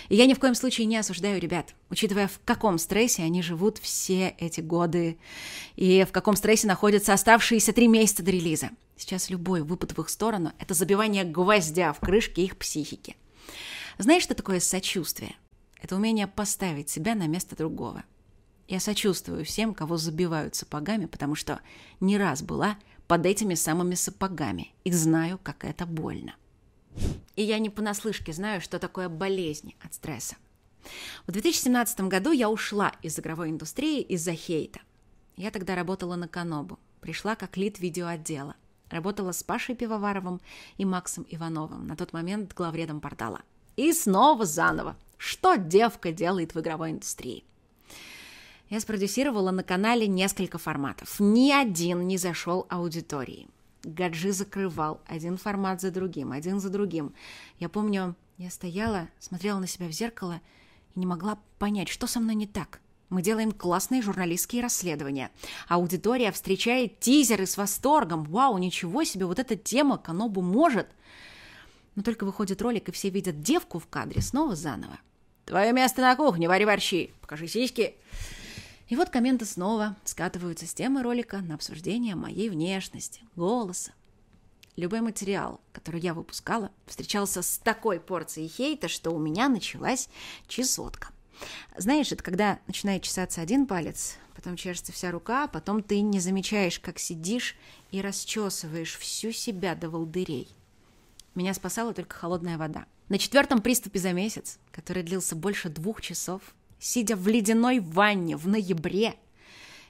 И 0.10 0.16
я 0.16 0.26
ни 0.26 0.34
в 0.34 0.40
коем 0.40 0.56
случае 0.56 0.86
не 0.86 0.98
осуждаю 0.98 1.40
ребят, 1.40 1.74
учитывая, 1.90 2.28
в 2.28 2.40
каком 2.46 2.78
стрессе 2.78 3.24
они 3.24 3.42
живут 3.42 3.78
все 3.78 4.36
эти 4.38 4.62
годы 4.62 5.18
и 5.76 6.06
в 6.08 6.12
каком 6.12 6.36
стрессе 6.36 6.68
находятся 6.68 7.14
оставшиеся 7.14 7.74
три 7.74 7.88
месяца 7.88 8.24
до 8.24 8.32
релиза. 8.32 8.70
Сейчас 8.98 9.30
любой 9.30 9.62
выпад 9.62 9.98
в 9.98 10.02
их 10.02 10.10
сторону– 10.10 10.52
это 10.60 10.74
забивание 10.74 11.24
гвоздя 11.24 11.94
в 11.94 12.00
крышке 12.00 12.44
их 12.44 12.58
психики. 12.58 13.16
Знаешь, 13.98 14.24
что 14.24 14.36
такое 14.36 14.60
сочувствие? 14.60 15.36
Это 15.82 15.96
умение 15.96 16.28
поставить 16.28 16.90
себя 16.90 17.16
на 17.16 17.28
место 17.28 17.56
другого. 17.56 18.04
Я 18.68 18.80
сочувствую 18.80 19.44
всем, 19.46 19.74
кого 19.74 19.98
забивают 19.98 20.56
сапогами, 20.56 21.06
потому 21.06 21.36
что 21.36 21.60
не 22.00 22.18
раз 22.18 22.42
была 22.42 22.78
под 23.08 23.26
этими 23.26 23.56
самыми 23.56 23.96
сапогами 23.96 24.74
и 24.84 24.92
знаю, 24.92 25.40
как 25.44 25.66
это 25.66 25.86
больно. 25.86 26.36
И 27.36 27.44
я 27.44 27.60
не 27.60 27.70
понаслышке 27.70 28.34
знаю, 28.34 28.62
что 28.62 28.80
такое 28.80 29.10
болезнь 29.10 29.76
от 29.82 29.94
стресса. 29.94 30.36
В 31.28 31.32
2017 31.32 32.02
году 32.02 32.32
я 32.32 32.50
ушла 32.50 32.94
из 33.02 33.18
игровой 33.18 33.50
индустрии 33.50 34.02
из-за 34.02 34.34
хейта. 34.34 34.82
Я 35.38 35.50
тогда 35.52 35.76
работала 35.76 36.16
на 36.16 36.28
Канобу, 36.28 36.80
пришла 37.02 37.36
как 37.36 37.58
лид 37.58 37.80
видеоотдела. 37.80 38.56
Работала 38.90 39.32
с 39.32 39.42
Пашей 39.42 39.76
Пивоваровым 39.76 40.42
и 40.78 40.86
Максом 40.86 41.26
Ивановым, 41.30 41.88
на 41.88 41.96
тот 41.96 42.14
момент 42.14 42.54
главредом 42.54 43.02
портала– 43.02 43.42
и 43.76 43.92
снова 43.94 44.46
заново. 44.46 44.96
Что 45.18 45.56
девка 45.56 46.12
делает 46.12 46.54
в 46.54 46.60
игровой 46.60 46.92
индустрии? 46.92 47.44
Я 48.70 48.80
спродюсировала 48.80 49.52
на 49.52 49.64
канале 49.64 50.08
несколько 50.08 50.58
форматов. 50.58 51.20
Ни 51.20 51.52
один 51.52 52.08
не 52.08 52.18
зашел 52.18 52.66
аудитории. 52.70 53.48
Гаджи 53.84 54.32
закрывал 54.32 55.02
один 55.06 55.38
формат 55.38 55.82
за 55.82 55.92
другим, 55.92 56.32
один 56.32 56.60
за 56.60 56.70
другим. 56.70 57.14
Я 57.60 57.70
помню, 57.70 58.16
я 58.38 58.50
стояла, 58.50 59.10
смотрела 59.20 59.60
на 59.60 59.68
себя 59.68 59.88
в 59.88 59.92
зеркало 59.92 60.42
и 60.96 61.00
не 61.00 61.06
могла 61.06 61.40
понять, 61.60 61.90
что 61.90 62.08
со 62.08 62.20
мной 62.20 62.36
не 62.36 62.48
так. 62.48 62.80
Мы 63.10 63.22
делаем 63.22 63.52
классные 63.52 64.02
журналистские 64.02 64.64
расследования. 64.64 65.30
Аудитория 65.68 66.32
встречает 66.32 67.00
тизеры 67.00 67.46
с 67.46 67.58
восторгом. 67.58 68.24
Вау, 68.24 68.58
ничего 68.58 69.04
себе, 69.04 69.26
вот 69.26 69.40
эта 69.40 69.56
тема 69.56 69.98
Канобу 69.98 70.42
может– 70.42 70.88
но 71.96 72.02
только 72.02 72.26
выходит 72.26 72.62
ролик, 72.62 72.90
и 72.90 72.92
все 72.92 73.10
видят 73.10 73.42
девку 73.42 73.80
в 73.80 73.88
кадре 73.88 74.22
снова 74.22 74.56
заново. 74.56 75.00
«Твое 75.46 75.74
место 75.74 76.02
на 76.02 76.16
кухне, 76.16 76.48
вари 76.48 76.66
борщи, 76.66 77.14
покажи 77.22 77.48
сиськи». 77.48 77.96
И 78.94 78.96
вот 78.96 79.10
комменты 79.10 79.46
снова 79.46 79.96
скатываются 80.04 80.68
с 80.68 80.74
темы 80.76 81.02
ролика 81.02 81.40
на 81.40 81.56
обсуждение 81.56 82.14
моей 82.14 82.52
внешности, 82.52 83.22
голоса. 83.36 83.92
Любой 84.76 85.02
материал, 85.02 85.60
который 85.72 86.00
я 86.00 86.14
выпускала, 86.14 86.70
встречался 86.86 87.42
с 87.42 87.58
такой 87.58 88.00
порцией 88.00 88.48
хейта, 88.48 88.88
что 88.88 89.10
у 89.10 89.18
меня 89.18 89.50
началась 89.50 90.10
чесотка. 90.48 91.08
Знаешь, 91.76 92.12
это 92.12 92.24
когда 92.24 92.60
начинает 92.68 93.02
чесаться 93.02 93.42
один 93.42 93.66
палец, 93.66 94.18
потом 94.36 94.58
чешется 94.58 94.92
вся 94.92 95.10
рука, 95.10 95.46
а 95.46 95.48
потом 95.48 95.82
ты 95.82 96.02
не 96.02 96.20
замечаешь, 96.20 96.80
как 96.80 97.00
сидишь 97.00 97.56
и 97.90 98.00
расчесываешь 98.00 98.96
всю 99.00 99.32
себя 99.32 99.74
до 99.74 99.90
волдырей– 99.90 100.48
меня 101.36 101.56
спасала 101.56 101.94
только 101.94 102.16
холодная 102.16 102.58
вода. 102.58 102.86
На 103.10 103.18
четвертом 103.18 103.62
приступе 103.62 104.00
за 104.00 104.14
месяц, 104.14 104.60
который 104.72 105.02
длился 105.02 105.36
больше 105.36 105.70
двух 105.70 106.00
часов, 106.02 106.42
сидя 106.84 107.16
в 107.16 107.28
ледяной 107.28 107.80
ванне 107.80 108.36
в 108.36 108.48
ноябре, 108.48 109.16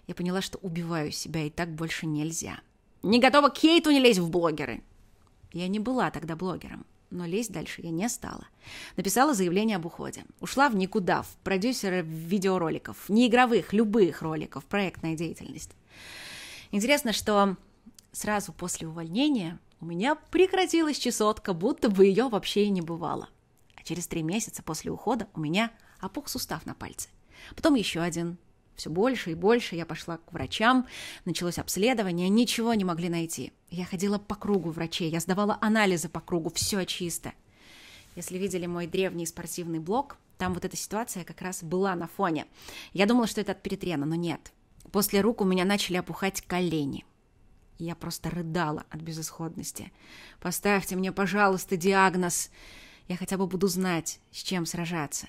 я 0.06 0.16
поняла, 0.16 0.42
что 0.42 0.60
убиваю 0.60 1.12
себя, 1.12 1.44
и 1.44 1.50
так 1.50 1.74
больше 1.74 2.06
нельзя. 2.06 2.60
Не 3.02 3.20
готова 3.20 3.50
к 3.50 3.58
хейту 3.58 3.90
не 3.92 4.00
лезь 4.00 4.20
в 4.20 4.30
блогеры. 4.30 4.84
Я 5.52 5.68
не 5.68 5.80
была 5.80 6.12
тогда 6.12 6.36
блогером, 6.36 6.86
но 7.10 7.26
лезть 7.26 7.52
дальше 7.52 7.82
я 7.82 7.90
не 7.90 8.08
стала. 8.10 8.48
Написала 8.96 9.34
заявление 9.34 9.78
об 9.78 9.86
уходе. 9.86 10.24
Ушла 10.40 10.70
в 10.70 10.76
никуда, 10.76 11.24
в 11.24 11.36
продюсеры 11.44 12.02
видеороликов, 12.02 13.10
не 13.10 13.28
игровых, 13.28 13.74
любых 13.74 14.22
роликов, 14.22 14.64
проектная 14.66 15.16
деятельность. 15.16 15.72
Интересно, 16.72 17.12
что 17.12 17.58
сразу 18.12 18.54
после 18.54 18.88
увольнения 18.88 19.60
у 19.80 19.86
меня 19.86 20.16
прекратилась 20.16 20.98
чесотка, 21.00 21.54
будто 21.54 21.90
бы 21.90 22.06
ее 22.06 22.30
вообще 22.30 22.66
и 22.66 22.70
не 22.70 22.82
бывало. 22.82 23.30
А 23.76 23.84
через 23.84 24.08
три 24.08 24.22
месяца 24.22 24.64
после 24.64 24.92
ухода 24.92 25.28
у 25.34 25.40
меня 25.40 25.72
опух 26.04 26.28
сустав 26.30 26.66
на 26.66 26.74
пальце. 26.74 27.10
Потом 27.56 27.76
еще 27.76 28.02
один. 28.02 28.38
Все 28.76 28.90
больше 28.90 29.32
и 29.32 29.36
больше 29.36 29.76
я 29.76 29.86
пошла 29.86 30.18
к 30.18 30.34
врачам, 30.34 30.88
началось 31.26 31.60
обследование, 31.60 32.28
ничего 32.28 32.74
не 32.74 32.84
могли 32.84 33.08
найти. 33.08 33.54
Я 33.70 33.86
ходила 33.86 34.18
по 34.18 34.34
кругу 34.34 34.72
врачей, 34.72 35.12
я 35.12 35.20
сдавала 35.20 35.60
анализы 35.62 36.10
по 36.10 36.20
кругу, 36.20 36.52
все 36.56 36.84
чисто. 36.86 37.34
Если 38.16 38.38
видели 38.38 38.66
мой 38.66 38.88
древний 38.88 39.28
спортивный 39.28 39.80
блог, 39.80 40.18
там 40.40 40.54
вот 40.54 40.66
эта 40.66 40.76
ситуация 40.76 41.24
как 41.24 41.42
раз 41.42 41.64
была 41.64 41.96
на 41.96 42.08
фоне. 42.08 42.48
Я 42.94 43.06
думала, 43.06 43.28
что 43.28 43.42
это 43.42 43.52
от 43.52 43.62
перетрена, 43.62 44.08
но 44.08 44.16
нет. 44.16 44.52
После 44.92 45.22
рук 45.22 45.42
у 45.42 45.46
меня 45.46 45.66
начали 45.66 45.98
опухать 45.98 46.42
колени– 46.42 47.06
я 47.84 47.96
просто 47.96 48.30
рыдала 48.30 48.86
от 48.90 49.02
безысходности. 49.02 49.92
«Поставьте 50.40 50.96
мне, 50.96 51.12
пожалуйста, 51.12 51.76
диагноз. 51.76 52.50
Я 53.08 53.18
хотя 53.18 53.38
бы 53.38 53.48
буду 53.48 53.68
знать, 53.68 54.20
с 54.32 54.44
чем 54.44 54.66
сражаться». 54.66 55.28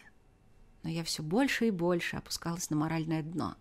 Но 0.85 0.91
я 0.91 1.03
все 1.03 1.23
больше 1.23 1.69
и 1.69 1.71
больше 1.71 2.17
опускалась 2.17 2.69
на 2.69 2.77
моральное 2.77 3.23
дно, 3.23 3.57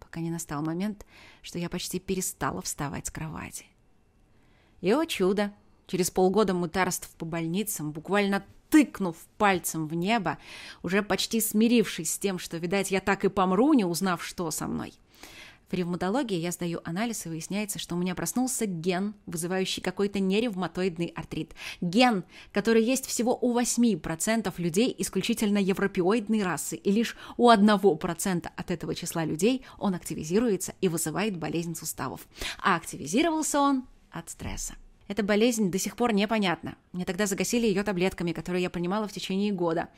пока 0.00 0.20
не 0.20 0.30
настал 0.30 0.60
момент, 0.60 1.06
что 1.40 1.58
я 1.58 1.70
почти 1.70 2.00
перестала 2.00 2.60
вставать 2.60 3.06
с 3.06 3.10
кровати. 3.10 3.66
И, 4.80 4.92
о 4.92 5.06
чудо, 5.06 5.54
через 5.86 6.10
полгода 6.10 6.52
мытарств 6.52 7.08
по 7.16 7.24
больницам, 7.24 7.92
буквально 7.92 8.44
тыкнув 8.70 9.16
пальцем 9.38 9.86
в 9.86 9.94
небо, 9.94 10.38
уже 10.82 11.02
почти 11.02 11.40
смирившись 11.40 12.12
с 12.12 12.18
тем, 12.18 12.40
что, 12.40 12.56
видать, 12.56 12.90
я 12.90 13.00
так 13.00 13.24
и 13.24 13.28
помру, 13.28 13.72
не 13.72 13.84
узнав, 13.84 14.24
что 14.24 14.50
со 14.50 14.66
мной, 14.66 14.94
в 15.70 15.74
ревматологии 15.74 16.38
я 16.38 16.52
сдаю 16.52 16.80
анализ, 16.84 17.26
и 17.26 17.28
выясняется, 17.28 17.78
что 17.78 17.94
у 17.94 17.98
меня 17.98 18.14
проснулся 18.14 18.66
ген, 18.66 19.14
вызывающий 19.26 19.82
какой-то 19.82 20.20
неревматоидный 20.20 21.12
артрит. 21.14 21.54
Ген, 21.80 22.24
который 22.52 22.82
есть 22.82 23.06
всего 23.06 23.36
у 23.40 23.58
8% 23.58 24.52
людей 24.58 24.94
исключительно 24.98 25.58
европеоидной 25.58 26.42
расы, 26.42 26.76
и 26.76 26.90
лишь 26.90 27.16
у 27.36 27.50
1% 27.50 28.48
от 28.54 28.70
этого 28.70 28.94
числа 28.94 29.24
людей 29.24 29.64
он 29.78 29.94
активизируется 29.94 30.74
и 30.80 30.88
вызывает 30.88 31.36
болезнь 31.36 31.74
суставов. 31.74 32.26
А 32.62 32.76
активизировался 32.76 33.60
он 33.60 33.84
от 34.10 34.30
стресса. 34.30 34.74
Эта 35.06 35.22
болезнь 35.22 35.70
до 35.70 35.78
сих 35.78 35.96
пор 35.96 36.12
непонятна. 36.12 36.76
Мне 36.92 37.04
тогда 37.04 37.26
загасили 37.26 37.66
ее 37.66 37.82
таблетками, 37.82 38.32
которые 38.32 38.62
я 38.62 38.70
принимала 38.70 39.06
в 39.06 39.12
течение 39.12 39.52
года. 39.52 39.88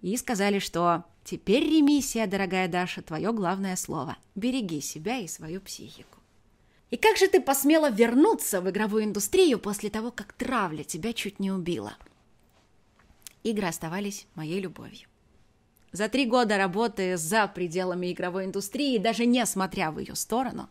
И 0.00 0.16
сказали, 0.16 0.58
что 0.58 1.04
теперь 1.22 1.64
ремиссия, 1.64 2.26
дорогая 2.26 2.68
Даша, 2.68 3.02
твое 3.02 3.32
главное 3.32 3.76
слово. 3.76 4.16
Береги 4.34 4.80
себя 4.80 5.18
и 5.18 5.28
свою 5.28 5.60
психику. 5.60 6.18
И 6.90 6.96
как 6.96 7.16
же 7.16 7.28
ты 7.28 7.40
посмела 7.40 7.90
вернуться 7.90 8.60
в 8.60 8.70
игровую 8.70 9.04
индустрию 9.04 9.58
после 9.58 9.90
того, 9.90 10.10
как 10.10 10.32
травля 10.32 10.84
тебя 10.84 11.12
чуть 11.12 11.40
не 11.40 11.50
убила? 11.50 11.96
Игры 13.42 13.66
оставались 13.66 14.26
моей 14.34 14.60
любовью. 14.60 15.08
За 15.94 16.08
три 16.08 16.26
года 16.26 16.58
работы 16.58 17.16
за 17.16 17.46
пределами 17.46 18.10
игровой 18.10 18.46
индустрии, 18.46 18.98
даже 18.98 19.26
не 19.26 19.46
смотря 19.46 19.92
в 19.92 20.00
ее 20.00 20.16
сторону, 20.16 20.68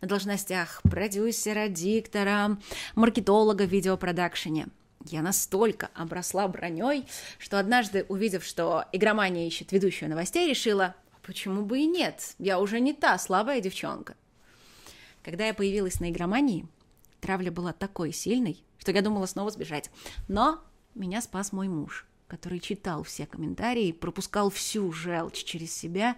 на 0.00 0.06
должностях 0.06 0.80
продюсера, 0.84 1.66
диктора, 1.66 2.56
маркетолога 2.94 3.62
в 3.66 3.68
видеопродакшене, 3.68 4.68
я 5.06 5.22
настолько 5.22 5.90
обросла 5.92 6.46
броней, 6.46 7.08
что 7.38 7.58
однажды, 7.58 8.06
увидев, 8.08 8.44
что 8.44 8.84
игромания 8.92 9.48
ищет 9.48 9.72
ведущую 9.72 10.08
новостей, 10.08 10.48
решила, 10.48 10.94
почему 11.22 11.64
бы 11.64 11.80
и 11.80 11.86
нет, 11.86 12.36
я 12.38 12.60
уже 12.60 12.78
не 12.78 12.92
та 12.92 13.18
слабая 13.18 13.60
девчонка. 13.60 14.14
Когда 15.24 15.48
я 15.48 15.52
появилась 15.52 15.98
на 15.98 16.12
игромании, 16.12 16.68
травля 17.20 17.50
была 17.50 17.72
такой 17.72 18.12
сильной, 18.12 18.62
что 18.78 18.92
я 18.92 19.02
думала 19.02 19.26
снова 19.26 19.50
сбежать. 19.50 19.90
Но 20.28 20.60
меня 20.94 21.20
спас 21.22 21.50
мой 21.50 21.66
муж. 21.66 22.06
Который 22.30 22.60
читал 22.60 23.02
все 23.02 23.26
комментарии, 23.26 23.90
пропускал 23.92 24.50
всю 24.50 24.92
желчь 24.92 25.44
через 25.44 25.74
себя, 25.74 26.16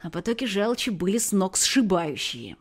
а 0.00 0.10
потоки 0.10 0.46
желчи 0.46 0.88
были 0.88 1.18
с 1.18 1.30
ног 1.32 1.56
сшибающие. 1.56 2.56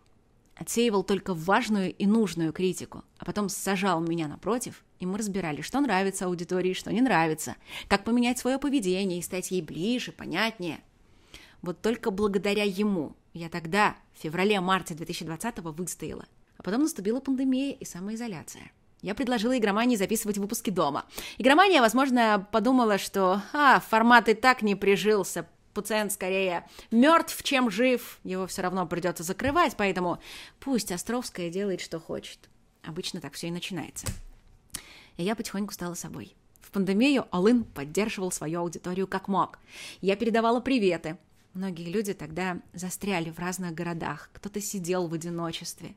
Отсеивал 0.56 1.04
только 1.04 1.34
важную 1.34 1.94
и 1.94 2.06
нужную 2.06 2.52
критику, 2.52 3.06
а 3.18 3.24
потом 3.24 3.48
сажал 3.48 4.02
меня 4.02 4.28
напротив, 4.28 4.84
и 5.00 5.06
мы 5.06 5.18
разбирали, 5.18 5.62
что 5.62 5.80
нравится 5.80 6.26
аудитории, 6.26 6.74
что 6.74 6.92
не 6.92 7.00
нравится, 7.00 7.56
как 7.88 8.04
поменять 8.04 8.40
свое 8.40 8.60
поведение 8.60 9.20
и 9.20 9.24
стать 9.24 9.52
ей 9.52 9.62
ближе, 9.62 10.12
понятнее. 10.12 10.82
Вот 11.62 11.82
только 11.82 12.12
благодаря 12.12 12.66
ему 12.66 13.16
я 13.34 13.48
тогда, 13.48 13.96
в 14.14 14.22
феврале-марте 14.22 14.96
2020-го, 14.96 15.72
выстояла. 15.72 16.26
А 16.58 16.64
потом 16.64 16.82
наступила 16.82 17.22
пандемия 17.22 17.72
и 17.74 17.86
самоизоляция. 17.86 18.72
Я 19.02 19.16
предложила 19.16 19.58
игромании 19.58 19.96
записывать 19.96 20.38
выпуски 20.38 20.70
дома. 20.70 21.06
Игромания, 21.38 21.82
возможно, 21.82 22.48
подумала, 22.52 22.98
что 22.98 23.42
а, 23.54 23.80
формат 23.80 24.28
и 24.28 24.34
так 24.34 24.62
не 24.62 24.76
прижился, 24.76 25.48
пациент 25.74 26.12
скорее 26.12 26.68
мертв, 26.92 27.42
чем 27.44 27.72
жив, 27.72 28.20
его 28.24 28.48
все 28.48 28.62
равно 28.62 28.86
придется 28.86 29.24
закрывать, 29.24 29.76
поэтому 29.78 30.20
пусть 30.60 30.92
Островская 30.92 31.50
делает, 31.50 31.80
что 31.80 32.00
хочет. 32.00 32.50
Обычно 32.84 33.22
так 33.22 33.34
все 33.34 33.48
и 33.48 33.52
начинается. 33.52 34.08
И 35.16 35.24
я 35.24 35.36
потихоньку 35.36 35.74
стала 35.74 35.94
собой. 35.94 36.36
В 36.62 36.72
пандемию 36.72 37.26
Алын 37.32 37.64
поддерживал 37.64 38.32
свою 38.32 38.60
аудиторию 38.60 39.08
как 39.08 39.28
мог. 39.28 39.60
Я 40.02 40.16
передавала 40.16 40.60
приветы. 40.60 41.18
Многие 41.54 41.90
люди 41.90 42.14
тогда 42.14 42.60
застряли 42.74 43.32
в 43.32 43.40
разных 43.40 43.74
городах, 43.74 44.30
кто-то 44.34 44.62
сидел 44.62 45.08
в 45.08 45.14
одиночестве. 45.14 45.96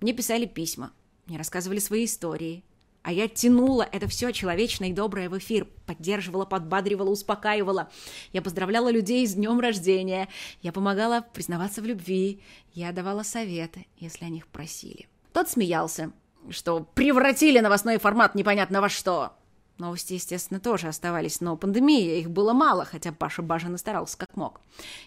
Мне 0.00 0.12
писали 0.12 0.46
письма, 0.46 0.92
мне 1.28 1.38
рассказывали 1.38 1.78
свои 1.78 2.06
истории, 2.06 2.64
а 3.02 3.12
я 3.12 3.28
тянула 3.28 3.88
это 3.90 4.08
все 4.08 4.32
человечное 4.32 4.88
и 4.88 4.92
доброе 4.92 5.28
в 5.28 5.38
эфир, 5.38 5.66
поддерживала, 5.86 6.44
подбадривала, 6.44 7.10
успокаивала. 7.10 7.90
Я 8.32 8.42
поздравляла 8.42 8.90
людей 8.90 9.26
с 9.26 9.34
днем 9.34 9.60
рождения. 9.60 10.28
Я 10.62 10.72
помогала 10.72 11.24
признаваться 11.32 11.80
в 11.80 11.86
любви. 11.86 12.42
Я 12.72 12.92
давала 12.92 13.22
советы, 13.22 13.86
если 13.98 14.24
о 14.24 14.28
них 14.28 14.46
просили. 14.46 15.08
Тот 15.32 15.48
смеялся, 15.48 16.12
что 16.50 16.80
превратили 16.80 17.60
новостной 17.60 17.98
формат 17.98 18.34
непонятно 18.34 18.80
во 18.80 18.88
что. 18.88 19.32
Новости, 19.78 20.14
естественно, 20.14 20.58
тоже 20.58 20.88
оставались, 20.88 21.40
но 21.40 21.56
пандемия, 21.56 22.16
их 22.16 22.30
было 22.30 22.52
мало, 22.52 22.84
хотя 22.84 23.12
Паша 23.12 23.42
Бажин 23.42 23.76
и 23.76 23.78
старался 23.78 24.18
как 24.18 24.36
мог. 24.36 24.60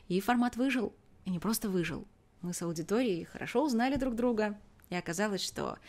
И 0.07 0.21
формат 0.21 0.55
выжил. 0.55 0.93
И 1.25 1.29
не 1.29 1.39
просто 1.39 1.69
выжил. 1.69 2.07
Мы 2.41 2.53
с 2.53 2.62
аудиторией 2.62 3.25
хорошо 3.25 3.63
узнали 3.63 3.97
друг 3.97 4.15
друга, 4.15 4.57
и 4.91 4.95
оказалось, 4.95 5.43
что 5.43 5.80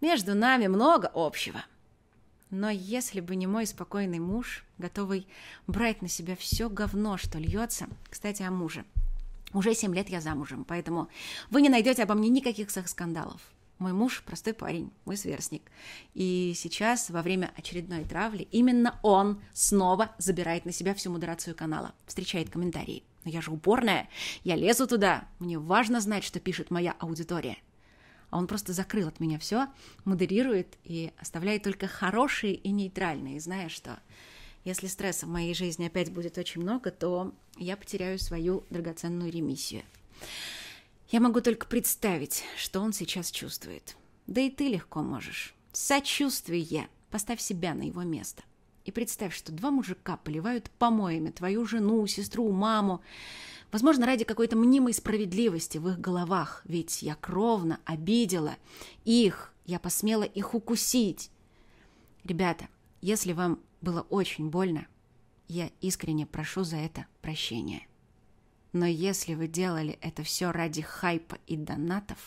между 0.00 0.34
нами 0.34 0.66
много 0.66 1.10
общего. 1.14 1.64
Но 2.50 2.70
если 2.70 3.20
бы 3.20 3.36
не 3.36 3.46
мой 3.46 3.66
спокойный 3.66 4.18
муж, 4.18 4.64
готовый 4.78 5.28
брать 5.66 6.02
на 6.02 6.08
себя 6.08 6.34
все 6.36 6.68
говно, 6.68 7.18
что 7.18 7.38
льется... 7.38 7.86
Кстати, 8.08 8.42
о 8.42 8.50
муже. 8.50 8.84
Уже 9.52 9.74
семь 9.74 9.94
лет 9.94 10.08
я 10.08 10.20
замужем, 10.20 10.64
поэтому 10.64 11.08
вы 11.50 11.60
не 11.60 11.68
найдете 11.68 12.02
обо 12.02 12.14
мне 12.14 12.28
никаких 12.28 12.70
скандалов. 12.70 13.40
Мой 13.78 13.92
муж 13.92 14.22
простой 14.24 14.54
парень, 14.54 14.90
мой 15.04 15.18
сверстник. 15.18 15.62
И 16.14 16.54
сейчас, 16.56 17.10
во 17.10 17.20
время 17.20 17.52
очередной 17.56 18.04
травли, 18.04 18.48
именно 18.50 18.98
он 19.02 19.42
снова 19.52 20.12
забирает 20.16 20.64
на 20.64 20.72
себя 20.72 20.94
всю 20.94 21.10
модерацию 21.10 21.54
канала, 21.54 21.94
встречает 22.06 22.48
комментарии. 22.48 23.02
Но 23.24 23.30
я 23.30 23.42
же 23.42 23.50
упорная, 23.50 24.08
я 24.44 24.56
лезу 24.56 24.86
туда, 24.86 25.28
мне 25.40 25.58
важно 25.58 26.00
знать, 26.00 26.24
что 26.24 26.40
пишет 26.40 26.70
моя 26.70 26.94
аудитория 26.98 27.58
он 28.36 28.46
просто 28.46 28.72
закрыл 28.72 29.08
от 29.08 29.20
меня 29.20 29.38
все, 29.38 29.68
модерирует 30.04 30.76
и 30.84 31.12
оставляет 31.18 31.62
только 31.62 31.86
хорошие 31.86 32.54
и 32.54 32.70
нейтральные, 32.70 33.40
зная, 33.40 33.68
что 33.68 33.98
если 34.64 34.88
стресса 34.88 35.26
в 35.26 35.28
моей 35.28 35.54
жизни 35.54 35.86
опять 35.86 36.12
будет 36.12 36.38
очень 36.38 36.60
много, 36.60 36.90
то 36.90 37.32
я 37.56 37.76
потеряю 37.76 38.18
свою 38.18 38.64
драгоценную 38.70 39.30
ремиссию. 39.30 39.82
Я 41.08 41.20
могу 41.20 41.40
только 41.40 41.66
представить, 41.66 42.42
что 42.56 42.80
он 42.80 42.92
сейчас 42.92 43.30
чувствует. 43.30 43.96
Да 44.26 44.40
и 44.40 44.50
ты 44.50 44.68
легко 44.68 45.02
можешь. 45.02 45.54
Сочувствие. 45.72 46.88
Поставь 47.10 47.40
себя 47.40 47.74
на 47.74 47.82
его 47.82 48.02
место. 48.02 48.42
И 48.84 48.90
представь, 48.90 49.34
что 49.34 49.52
два 49.52 49.70
мужика 49.70 50.16
поливают 50.16 50.68
помоями 50.78 51.30
твою 51.30 51.64
жену, 51.64 52.04
сестру, 52.08 52.50
маму, 52.50 53.02
Возможно, 53.72 54.06
ради 54.06 54.24
какой-то 54.24 54.56
мнимой 54.56 54.94
справедливости 54.94 55.78
в 55.78 55.88
их 55.88 56.00
головах, 56.00 56.62
ведь 56.64 57.02
я 57.02 57.14
кровно 57.14 57.80
обидела 57.84 58.56
их, 59.04 59.52
я 59.64 59.78
посмела 59.78 60.22
их 60.22 60.54
укусить. 60.54 61.30
Ребята, 62.24 62.68
если 63.00 63.32
вам 63.32 63.60
было 63.80 64.02
очень 64.02 64.50
больно, 64.50 64.86
я 65.48 65.70
искренне 65.80 66.26
прошу 66.26 66.64
за 66.64 66.76
это 66.76 67.06
прощения. 67.22 67.86
Но 68.72 68.86
если 68.86 69.34
вы 69.34 69.48
делали 69.48 69.98
это 70.00 70.22
все 70.22 70.50
ради 70.52 70.82
хайпа 70.82 71.38
и 71.46 71.56
донатов, 71.56 72.18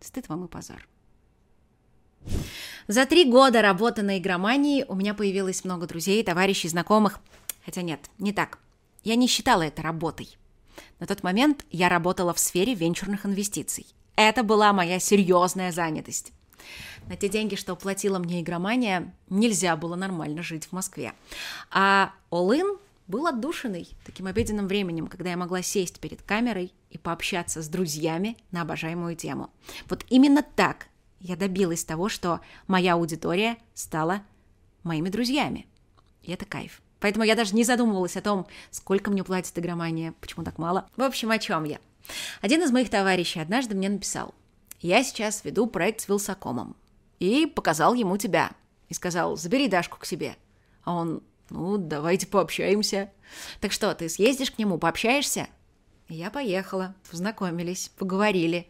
стыд 0.00 0.28
вам 0.28 0.44
и 0.44 0.48
позор. 0.48 0.86
За 2.88 3.06
три 3.06 3.24
года 3.30 3.62
работы 3.62 4.02
на 4.02 4.18
игромании 4.18 4.84
у 4.88 4.94
меня 4.94 5.14
появилось 5.14 5.64
много 5.64 5.86
друзей, 5.86 6.22
товарищей, 6.22 6.68
знакомых. 6.68 7.20
Хотя 7.64 7.82
нет, 7.82 8.10
не 8.18 8.32
так. 8.32 8.58
Я 9.02 9.16
не 9.16 9.26
считала 9.26 9.62
это 9.62 9.82
работой. 9.82 10.36
На 10.98 11.06
тот 11.06 11.22
момент 11.22 11.64
я 11.70 11.88
работала 11.88 12.34
в 12.34 12.38
сфере 12.38 12.74
венчурных 12.74 13.24
инвестиций. 13.26 13.86
Это 14.16 14.42
была 14.42 14.72
моя 14.72 14.98
серьезная 14.98 15.72
занятость. 15.72 16.32
На 17.08 17.16
те 17.16 17.28
деньги, 17.28 17.54
что 17.54 17.74
платила 17.74 18.18
мне 18.18 18.42
игромания, 18.42 19.14
нельзя 19.30 19.76
было 19.76 19.96
нормально 19.96 20.42
жить 20.42 20.66
в 20.66 20.72
Москве. 20.72 21.14
А 21.70 22.12
All-in 22.30 22.78
был 23.08 23.26
отдушиной 23.26 23.88
таким 24.04 24.26
обеденным 24.26 24.68
временем, 24.68 25.08
когда 25.08 25.30
я 25.30 25.36
могла 25.36 25.62
сесть 25.62 25.98
перед 26.00 26.22
камерой 26.22 26.72
и 26.90 26.98
пообщаться 26.98 27.62
с 27.62 27.68
друзьями 27.68 28.36
на 28.52 28.62
обожаемую 28.62 29.16
тему. 29.16 29.50
Вот 29.88 30.04
именно 30.10 30.42
так 30.42 30.86
я 31.18 31.36
добилась 31.36 31.84
того, 31.84 32.08
что 32.08 32.40
моя 32.66 32.94
аудитория 32.94 33.56
стала 33.74 34.22
моими 34.82 35.08
друзьями. 35.08 35.66
И 36.22 36.32
это 36.32 36.44
кайф. 36.44 36.82
Поэтому 37.00 37.24
я 37.24 37.34
даже 37.34 37.54
не 37.54 37.64
задумывалась 37.64 38.16
о 38.16 38.22
том, 38.22 38.46
сколько 38.70 39.10
мне 39.10 39.24
платит 39.24 39.58
игромания, 39.58 40.14
почему 40.20 40.44
так 40.44 40.58
мало. 40.58 40.88
В 40.96 41.02
общем, 41.02 41.30
о 41.30 41.38
чем 41.38 41.64
я? 41.64 41.78
Один 42.40 42.62
из 42.62 42.70
моих 42.70 42.90
товарищей 42.90 43.40
однажды 43.40 43.74
мне 43.74 43.88
написал, 43.88 44.34
я 44.80 45.02
сейчас 45.02 45.44
веду 45.44 45.66
проект 45.66 46.00
с 46.00 46.08
Вилсакомом. 46.08 46.76
И 47.18 47.46
показал 47.46 47.94
ему 47.94 48.16
тебя. 48.16 48.52
И 48.88 48.94
сказал, 48.94 49.36
забери 49.36 49.68
Дашку 49.68 49.98
к 49.98 50.06
себе. 50.06 50.36
А 50.84 50.94
он, 50.94 51.22
ну, 51.50 51.76
давайте 51.76 52.26
пообщаемся. 52.26 53.10
Так 53.60 53.72
что, 53.72 53.94
ты 53.94 54.08
съездишь 54.08 54.50
к 54.50 54.58
нему, 54.58 54.78
пообщаешься? 54.78 55.48
я 56.08 56.30
поехала, 56.30 56.94
познакомились, 57.08 57.90
поговорили. 57.96 58.66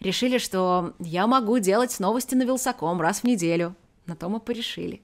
Решили, 0.00 0.38
что 0.38 0.92
я 0.98 1.26
могу 1.26 1.58
делать 1.58 1.98
новости 2.00 2.34
на 2.34 2.42
Вилсаком 2.42 3.00
раз 3.00 3.20
в 3.20 3.24
неделю. 3.24 3.74
На 4.04 4.14
то 4.14 4.28
мы 4.28 4.40
порешили. 4.40 5.00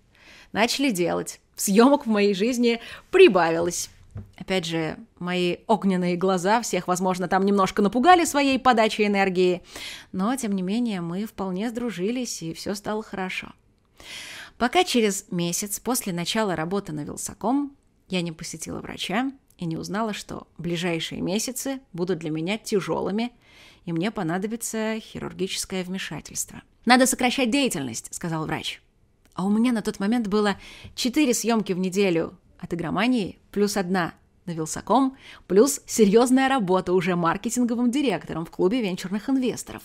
Начали 0.53 0.91
делать 0.91 1.41
съемок 1.57 2.07
в 2.07 2.09
моей 2.09 2.35
жизни 2.35 2.81
прибавилось. 3.11 3.91
Опять 4.37 4.65
же, 4.65 4.97
мои 5.19 5.59
огненные 5.67 6.17
глаза 6.17 6.61
всех, 6.63 6.89
возможно, 6.89 7.29
там 7.29 7.45
немножко 7.45 7.83
напугали 7.83 8.25
своей 8.25 8.59
подачей 8.59 9.07
энергии, 9.07 9.63
но, 10.13 10.35
тем 10.37 10.53
не 10.53 10.63
менее, 10.63 11.01
мы 11.01 11.25
вполне 11.27 11.71
сдружились, 11.71 12.43
и 12.43 12.55
все 12.55 12.75
стало 12.75 13.03
хорошо. 13.03 13.53
Пока 14.57 14.83
через 14.83 15.27
месяц 15.31 15.79
после 15.79 16.13
начала 16.13 16.57
работы 16.57 16.93
на 16.93 17.05
Вилсаком 17.05 17.77
я 18.09 18.23
не 18.23 18.33
посетила 18.33 18.81
врача 18.81 19.31
и 19.57 19.67
не 19.67 19.77
узнала, 19.77 20.13
что 20.13 20.49
ближайшие 20.57 21.21
месяцы 21.21 21.81
будут 21.93 22.19
для 22.19 22.31
меня 22.31 22.59
тяжелыми, 22.59 23.31
и 23.85 23.93
мне 23.93 24.11
понадобится 24.11 24.99
хирургическое 25.01 25.85
вмешательство. 25.85 26.63
«Надо 26.85 27.07
сокращать 27.07 27.51
деятельность»,— 27.51 28.09
сказал 28.15 28.47
врач. 28.47 28.81
А 29.39 29.45
у 29.45 29.51
меня 29.51 29.71
на 29.71 29.83
тот 29.83 30.01
момент 30.01 30.27
было 30.27 30.57
четыре 30.97 31.33
съемки 31.33 31.73
в 31.73 31.79
неделю 31.79 32.37
от 32.59 32.75
игромании 32.75 33.39
плюс 33.53 33.77
одна 33.77 34.15
на 34.47 34.51
Вилсаком, 34.51 35.17
плюс 35.47 35.81
серьезная 35.87 36.49
работа 36.49 36.93
уже 36.93 37.15
маркетинговым 37.15 37.93
директором 37.93 38.45
в 38.45 38.51
клубе 38.51 38.83
венчурных 38.83 39.31
инвесторов. 39.31 39.85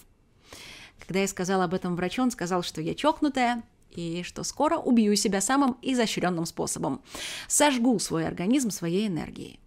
Когда 0.97 1.19
я 1.19 1.27
сказала 1.27 1.65
об 1.65 1.75
этом 1.75 1.95
врачу, 1.95 2.23
он 2.23 2.31
сказал, 2.31 2.63
что 2.63 2.81
я 2.81 2.95
чокнутая, 2.95 3.61
и 3.91 4.23
что 4.23 4.43
скоро 4.43 4.77
убью 4.77 5.15
себя 5.15 5.39
самым 5.39 5.77
изощренным 5.83 6.47
способом. 6.47 7.03
Сожгу 7.47 7.99
свой 7.99 8.25
организм 8.25 8.71
своей 8.71 9.07
энергией. 9.07 9.59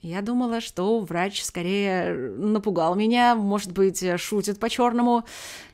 Я 0.00 0.22
думала, 0.22 0.60
что 0.60 1.00
врач 1.00 1.42
скорее 1.42 2.14
напугал 2.14 2.94
меня, 2.94 3.34
может 3.34 3.72
быть, 3.72 4.04
шутит 4.20 4.60
по-черному, 4.60 5.24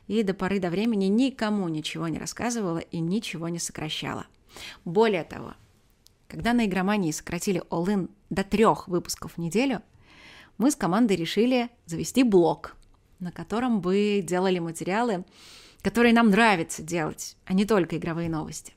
и 0.07 0.23
до 0.23 0.33
поры 0.33 0.59
до 0.59 0.69
времени 0.69 1.05
никому 1.05 1.67
ничего 1.67 2.07
не 2.07 2.17
рассказывала 2.17 2.79
и 2.79 2.99
ничего 2.99 3.49
не 3.49 3.59
сокращала. 3.59 4.25
Более 4.83 5.23
того, 5.23 5.53
когда 6.27 6.53
на 6.53 6.65
игромании 6.65 7.11
сократили 7.11 7.61
All-In 7.69 8.09
до 8.31 8.43
трех 8.43 8.87
выпусков 8.87 9.33
в 9.33 9.37
неделю, 9.37 9.81
мы 10.57 10.71
с 10.71 10.75
командой 10.75 11.17
решили 11.17 11.69
завести 11.85 12.23
блог, 12.23 12.75
на 13.19 13.31
котором 13.31 13.79
бы 13.79 14.21
делали 14.23 14.57
материалы, 14.59 15.23
которые 15.81 16.13
нам 16.13 16.31
нравится 16.31 16.81
делать, 16.81 17.37
а 17.45 17.53
не 17.53 17.65
только 17.65 17.97
игровые 17.97 18.29
новости. 18.29 18.73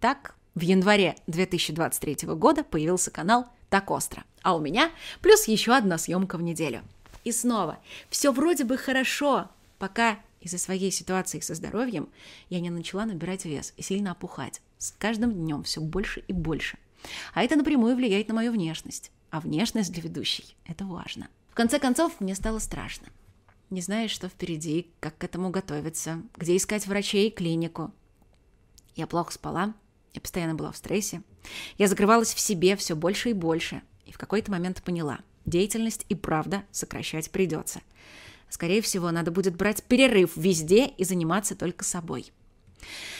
Так 0.00 0.34
в 0.54 0.60
январе 0.60 1.16
2023 1.28 2.28
года 2.34 2.64
появился 2.64 3.10
канал 3.10 3.46
«Так 3.74 3.90
остро», 3.90 4.22
а 4.42 4.54
у 4.54 4.60
меня 4.60 4.92
плюс 5.20 5.48
еще 5.48 5.74
одна 5.74 5.98
съемка 5.98 6.38
в 6.38 6.42
неделю. 6.42 6.84
И 7.24 7.32
снова, 7.32 7.80
все 8.08 8.30
вроде 8.30 8.62
бы 8.62 8.76
хорошо, 8.76 9.50
пока 9.80 10.20
из-за 10.40 10.58
своей 10.58 10.92
ситуации 10.92 11.40
со 11.40 11.56
здоровьем 11.56 12.08
я 12.50 12.60
не 12.60 12.70
начала 12.70 13.04
набирать 13.04 13.46
вес 13.46 13.74
и 13.76 13.82
сильно 13.82 14.12
опухать. 14.12 14.62
С 14.78 14.92
каждым 14.96 15.32
днем 15.32 15.64
все 15.64 15.80
больше 15.80 16.22
и 16.28 16.32
больше. 16.32 16.78
А 17.32 17.42
это 17.42 17.56
напрямую 17.56 17.96
влияет 17.96 18.28
на 18.28 18.34
мою 18.34 18.52
внешность. 18.52 19.10
А 19.30 19.40
внешность 19.40 19.90
для 19.90 20.02
ведущей– 20.02 20.54
это 20.66 20.84
важно. 20.84 21.26
В 21.50 21.54
конце 21.54 21.80
концов, 21.80 22.20
мне 22.20 22.36
стало 22.36 22.60
страшно. 22.60 23.08
Не 23.70 23.80
знаешь, 23.80 24.12
что 24.12 24.28
впереди, 24.28 24.88
как 25.00 25.18
к 25.18 25.24
этому 25.24 25.50
готовиться, 25.50 26.22
где 26.36 26.56
искать 26.56 26.86
врачей 26.86 27.26
и 27.26 27.34
клинику. 27.34 27.92
Я 28.94 29.08
плохо 29.08 29.32
спала, 29.32 29.74
я 30.14 30.20
постоянно 30.20 30.54
была 30.54 30.72
в 30.72 30.76
стрессе. 30.76 31.22
Я 31.76 31.88
закрывалась 31.88 32.32
в 32.32 32.40
себе 32.40 32.76
все 32.76 32.96
больше 32.96 33.30
и 33.30 33.34
больше. 33.34 33.82
И 34.06 34.12
в 34.12 34.18
какой-то 34.18 34.50
момент 34.50 34.82
поняла– 34.82 35.18
деятельность 35.44 36.06
и 36.08 36.14
правда 36.14 36.62
сокращать 36.70 37.30
придется. 37.30 37.80
Скорее 38.48 38.80
всего, 38.82 39.10
надо 39.10 39.30
будет 39.30 39.56
брать 39.56 39.82
перерыв 39.82 40.36
везде 40.36 40.86
и 40.86 41.04
заниматься 41.04 41.56
только 41.56 41.84
собой. 41.84 42.32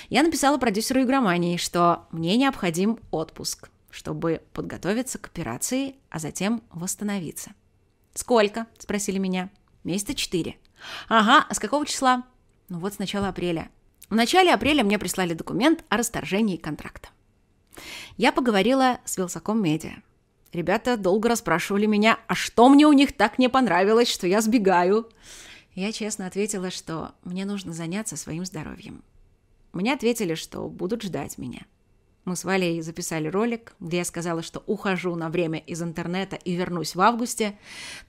Я 0.09 0.23
написала 0.23 0.59
продюсеру 0.59 1.03
игромании, 1.03 1.57
что 1.57 2.07
мне 2.13 2.37
необходим 2.37 3.01
отпуск, 3.11 3.71
чтобы 3.91 4.43
подготовиться 4.53 5.19
к 5.19 5.27
операции, 5.27 5.97
а 6.11 6.19
затем 6.19 6.63
восстановиться. 6.71 7.53
«Сколько?»– 8.15 8.67
спросили 8.79 9.19
меня. 9.19 9.51
«Месяца 9.83 10.15
четыре». 10.15 10.57
«Ага, 11.09 11.47
а 11.49 11.55
с 11.55 11.59
какого 11.59 11.87
числа?» 11.87 12.25
«Ну 12.69 12.79
вот 12.79 12.95
с 12.95 12.99
начала 12.99 13.29
апреля». 13.29 13.71
В 14.11 14.15
начале 14.15 14.53
апреля 14.53 14.85
мне 14.85 14.99
прислали 14.99 15.35
документ 15.35 15.85
о 15.89 15.97
расторжении 15.97 16.57
контракта. 16.57 17.09
Я 18.17 18.33
поговорила 18.33 18.99
с 19.05 19.17
Вилсаком 19.17 19.63
Медиа. 19.63 20.03
Ребята 20.53 20.97
долго 20.97 21.29
расспрашивали 21.29 21.87
меня, 21.87 22.19
а 22.29 22.35
что 22.35 22.69
мне 22.69 22.87
у 22.87 22.93
них 22.93 23.17
так 23.17 23.39
не 23.39 23.49
понравилось, 23.49 24.09
что 24.09 24.27
я 24.27 24.41
сбегаю. 24.41 25.09
Я 25.75 25.91
честно 25.91 26.27
ответила, 26.27 26.71
что 26.71 27.13
мне 27.25 27.45
нужно 27.45 27.73
заняться 27.73 28.17
своим 28.17 28.45
здоровьем. 28.45 29.03
Мне 29.73 29.93
ответили, 29.93 30.35
что 30.35 30.69
будут 30.69 31.03
ждать 31.03 31.39
меня. 31.39 31.63
Мы 32.25 32.37
с 32.37 32.45
Валей 32.45 32.81
записали 32.81 33.27
ролик, 33.27 33.75
где 33.81 33.99
я 33.99 34.05
сказала, 34.05 34.43
что 34.43 34.63
ухожу 34.67 35.15
на 35.17 35.29
время 35.29 35.59
из 35.59 35.83
интернета 35.83 36.37
и 36.37 36.55
вернусь 36.55 36.95
в 36.95 37.01
августе. 37.01 37.59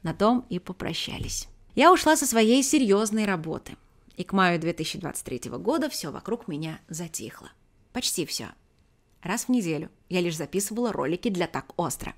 На 0.04 0.14
том 0.14 0.46
и 0.50 0.60
попрощались. 0.60 1.48
Я 1.74 1.92
ушла 1.92 2.16
со 2.16 2.28
своей 2.28 2.62
серьезной 2.62 3.26
работы. 3.26 3.76
И 4.16 4.24
к 4.24 4.34
маю 4.34 4.60
2023 4.60 5.52
года 5.52 5.90
все 5.90 6.12
вокруг 6.12 6.48
меня 6.48 6.80
затихло. 6.88 7.52
Почти 7.92 8.26
все. 8.26 8.50
Раз 9.22 9.46
в 9.46 9.50
неделю 9.50 9.90
я 10.10 10.22
лишь 10.22 10.38
записывала 10.38 10.92
ролики 10.92 11.30
для 11.30 11.48
«Так 11.48 11.74
остро». 11.78 12.14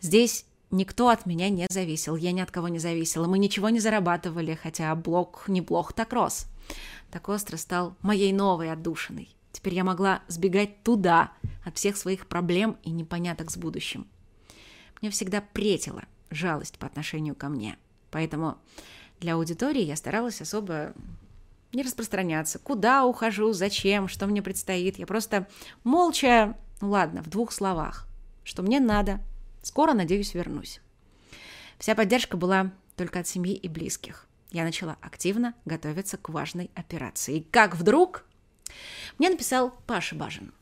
Здесь 0.00 0.44
никто 0.70 1.08
от 1.08 1.24
меня 1.24 1.48
не 1.48 1.66
зависел, 1.70 2.16
я 2.16 2.32
ни 2.32 2.40
от 2.40 2.50
кого 2.50 2.68
не 2.68 2.78
зависела, 2.78 3.26
мы 3.26 3.38
ничего 3.38 3.70
не 3.70 3.80
зарабатывали, 3.80 4.54
хотя 4.54 4.94
блог 4.94 5.44
неплохо 5.48 5.94
так 5.94 6.12
рос. 6.12 6.46
Так 7.10 7.28
остро 7.28 7.56
стал 7.56 7.96
моей 8.02 8.32
новой 8.32 8.70
отдушиной. 8.70 9.28
Теперь 9.52 9.74
я 9.74 9.84
могла 9.84 10.22
сбегать 10.28 10.82
туда 10.82 11.32
от 11.64 11.76
всех 11.78 11.96
своих 11.96 12.26
проблем 12.26 12.76
и 12.82 12.90
непоняток 12.90 13.50
с 13.50 13.56
будущим. 13.56 14.06
Мне 15.00 15.10
всегда 15.10 15.40
претила 15.40 16.04
жалость 16.30 16.78
по 16.78 16.86
отношению 16.86 17.34
ко 17.34 17.48
мне. 17.48 17.78
Поэтому 18.10 18.58
для 19.20 19.34
аудитории 19.34 19.82
я 19.82 19.96
старалась 19.96 20.40
особо 20.40 20.94
не 21.72 21.82
распространяться. 21.82 22.58
Куда 22.58 23.04
ухожу, 23.04 23.52
зачем, 23.52 24.08
что 24.08 24.26
мне 24.26 24.42
предстоит. 24.42 24.98
Я 24.98 25.06
просто 25.06 25.46
молча, 25.84 26.56
ну 26.80 26.90
ладно, 26.90 27.22
в 27.22 27.28
двух 27.28 27.52
словах, 27.52 28.06
что 28.44 28.62
мне 28.62 28.80
надо. 28.80 29.20
Скоро, 29.62 29.92
надеюсь, 29.92 30.34
вернусь. 30.34 30.80
Вся 31.78 31.94
поддержка 31.94 32.36
была 32.36 32.72
только 32.96 33.20
от 33.20 33.26
семьи 33.26 33.54
и 33.54 33.68
близких. 33.68 34.26
Я 34.52 34.64
начала 34.64 34.96
активно 35.00 35.54
готовиться 35.64 36.16
к 36.16 36.28
важной 36.28 36.70
операции. 36.74 37.38
И 37.38 37.42
как 37.42 37.76
вдруг 37.76 38.24
мне 39.18 39.28
написал 39.28 39.74
Паша 39.86 40.14
Бажин. 40.14 40.52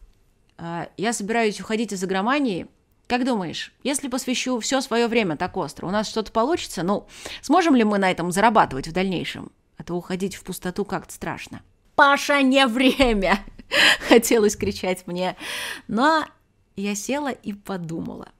«А, 0.56 0.88
«Я 0.96 1.12
собираюсь 1.12 1.60
уходить 1.60 1.92
из 1.92 2.02
игромании. 2.04 2.68
Как 3.06 3.24
думаешь, 3.24 3.72
если 3.82 4.08
посвящу 4.08 4.58
все 4.60 4.80
свое 4.80 5.08
время 5.08 5.36
так 5.36 5.56
остро, 5.56 5.86
у 5.86 5.90
нас 5.90 6.08
что-то 6.08 6.32
получится? 6.32 6.82
Ну, 6.82 7.06
сможем 7.42 7.76
ли 7.76 7.84
мы 7.84 7.98
на 7.98 8.10
этом 8.10 8.32
зарабатывать 8.32 8.88
в 8.88 8.92
дальнейшем? 8.92 9.52
А 9.76 9.84
то 9.84 9.94
уходить 9.94 10.36
в 10.36 10.44
пустоту 10.44 10.84
как-то 10.84 11.12
страшно». 11.12 11.62
«Паша, 11.94 12.42
не 12.42 12.66
время!»— 12.66 13.38
хотелось 14.08 14.56
кричать 14.56 15.06
мне. 15.06 15.36
Но 15.88 16.24
я 16.76 16.94
села 16.94 17.30
и 17.30 17.52
подумала. 17.52 18.30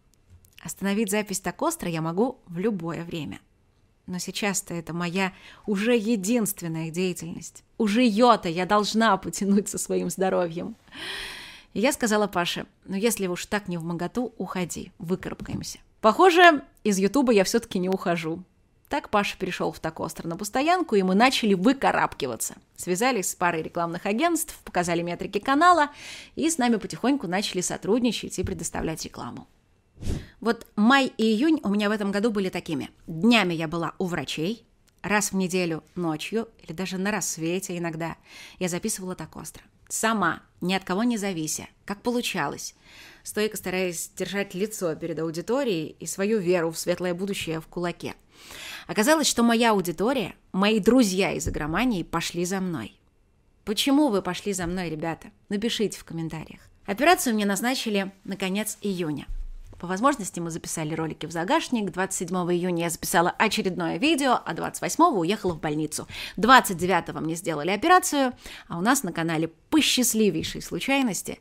Остановить 0.63 1.11
запись 1.11 1.41
так 1.41 1.61
остро 1.63 1.91
я 1.91 2.01
могу 2.01 2.41
в 2.47 2.59
любое 2.59 3.05
время. 3.05 3.41
Но 4.07 4.19
сейчас-то 4.19 4.75
это 4.75 4.93
моя 4.93 5.33
уже 5.67 5.97
единственная 5.97 6.91
деятельность. 6.91 7.65
Уже 7.79 8.03
ее-то 8.03 8.49
я 8.49 8.67
должна 8.67 9.17
потянуть 9.17 9.69
со 9.69 9.79
своим 9.79 10.11
здоровьем. 10.11 10.77
И 11.75 11.81
я 11.81 11.93
сказала 11.93 12.27
Паше, 12.29 12.67
ну 12.85 12.97
если 12.97 13.27
уж 13.27 13.47
так 13.47 13.69
не 13.69 13.77
в 13.77 13.85
моготу, 13.85 14.33
уходи, 14.39 14.93
выкарабкаемся. 14.99 15.81
Похоже, 16.01 16.63
из 16.85 16.99
Ютуба 16.99 17.33
я 17.33 17.45
все-таки 17.45 17.79
не 17.79 17.89
ухожу. 17.89 18.43
Так 18.89 19.11
Паша 19.11 19.37
перешел 19.37 19.73
в 19.73 19.81
так 19.81 19.99
остро 19.99 20.29
на 20.29 20.37
постоянку, 20.37 20.95
и 20.95 21.03
мы 21.03 21.15
начали 21.17 21.55
выкарабкиваться. 21.55 22.55
Связались 22.77 23.31
с 23.31 23.35
парой 23.35 23.63
рекламных 23.63 24.07
агентств, 24.07 24.57
показали 24.65 25.03
метрики 25.03 25.41
канала, 25.41 25.91
и 26.37 26.49
с 26.49 26.59
нами 26.59 26.77
потихоньку 26.77 27.27
начали 27.27 27.61
сотрудничать 27.61 28.39
и 28.39 28.45
предоставлять 28.45 29.05
рекламу. 29.05 29.49
Вот 30.41 30.67
май 30.77 31.13
и 31.17 31.25
июнь 31.25 31.61
у 31.65 31.71
меня 31.71 31.89
в 31.89 31.93
этом 31.93 32.13
году 32.13 32.31
были 32.31 32.51
такими. 32.51 32.91
Днями 33.07 33.55
я 33.55 33.67
была 33.67 33.95
у 33.99 34.07
врачей, 34.07 34.65
раз 35.03 35.33
в 35.33 35.37
неделю 35.37 35.83
ночью 35.97 36.49
или 36.63 36.73
даже 36.73 36.99
на 36.99 37.11
рассвете 37.11 37.77
иногда 37.77 38.17
я 38.59 38.69
записывала 38.69 39.17
так 39.17 39.35
остро. 39.35 39.63
Сама, 39.89 40.43
ни 40.61 40.75
от 40.75 40.85
кого 40.85 41.05
не 41.05 41.19
завися, 41.19 41.67
как 41.85 42.03
получалось. 42.03 42.75
Стойко 43.23 43.57
стараясь 43.57 44.11
держать 44.17 44.55
лицо 44.55 44.95
перед 44.97 45.19
аудиторией 45.19 45.97
и 46.01 46.07
свою 46.07 46.39
веру 46.39 46.71
в 46.71 46.79
светлое 46.79 47.15
будущее 47.15 47.61
в 47.61 47.67
кулаке. 47.67 48.15
Оказалось, 48.87 49.27
что 49.27 49.43
моя 49.43 49.71
аудитория, 49.71 50.35
мои 50.53 50.79
друзья 50.79 51.33
из 51.33 51.49
игромании 51.49 52.03
пошли 52.03 52.45
за 52.45 52.61
мной. 52.61 52.99
Почему 53.65 54.09
вы 54.09 54.21
пошли 54.21 54.53
за 54.53 54.67
мной, 54.67 54.91
ребята? 54.91 55.29
Напишите 55.49 55.99
в 55.99 56.05
комментариях. 56.05 56.61
Операцию 56.85 57.35
мне 57.35 57.47
назначили 57.47 58.13
на 58.25 58.37
конец 58.37 58.77
июня. 58.83 59.27
По 59.79 59.87
возможности 59.87 60.41
мы 60.41 60.51
записали 60.51 60.95
ролики 60.95 61.27
в 61.27 61.33
загашник. 61.33 61.91
27 61.91 62.37
июня 62.53 62.85
я 62.85 62.91
записала 62.91 63.31
очередное 63.31 63.99
видео, 63.99 64.41
а 64.45 64.55
28 64.55 65.05
уехала 65.19 65.55
в 65.55 65.61
больницу. 65.61 66.07
29 66.37 67.21
мне 67.21 67.35
сделали 67.35 67.71
операцию, 67.71 68.33
а 68.69 68.79
у 68.79 68.81
нас 68.81 69.03
на 69.03 69.13
канале 69.13 69.49
по 69.71 69.81
счастливейшей 69.81 70.63
случайности, 70.63 71.41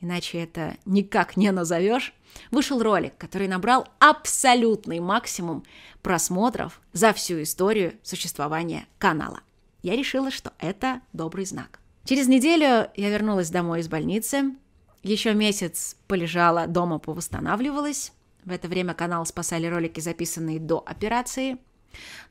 иначе 0.00 0.38
это 0.38 0.76
никак 0.84 1.36
не 1.36 1.50
назовешь, 1.50 2.14
вышел 2.50 2.82
ролик, 2.82 3.16
который 3.18 3.48
набрал 3.48 3.88
абсолютный 3.98 5.00
максимум 5.00 5.64
просмотров 6.02 6.80
за 6.92 7.12
всю 7.12 7.42
историю 7.42 7.94
существования 8.02 8.86
канала. 8.98 9.40
Я 9.82 9.96
решила, 9.96 10.30
что 10.30 10.52
это 10.58 11.00
добрый 11.12 11.44
знак. 11.44 11.80
Через 12.04 12.26
неделю 12.28 12.90
я 12.96 13.10
вернулась 13.10 13.50
домой 13.50 13.80
из 13.80 13.88
больницы, 13.88 14.54
еще 15.02 15.34
месяц 15.34 15.96
полежала 16.06 16.66
дома, 16.66 16.98
повосстанавливалась. 16.98 18.12
В 18.44 18.50
это 18.50 18.68
время 18.68 18.94
канал 18.94 19.24
спасали 19.26 19.66
ролики, 19.66 20.00
записанные 20.00 20.58
до 20.58 20.82
операции. 20.84 21.58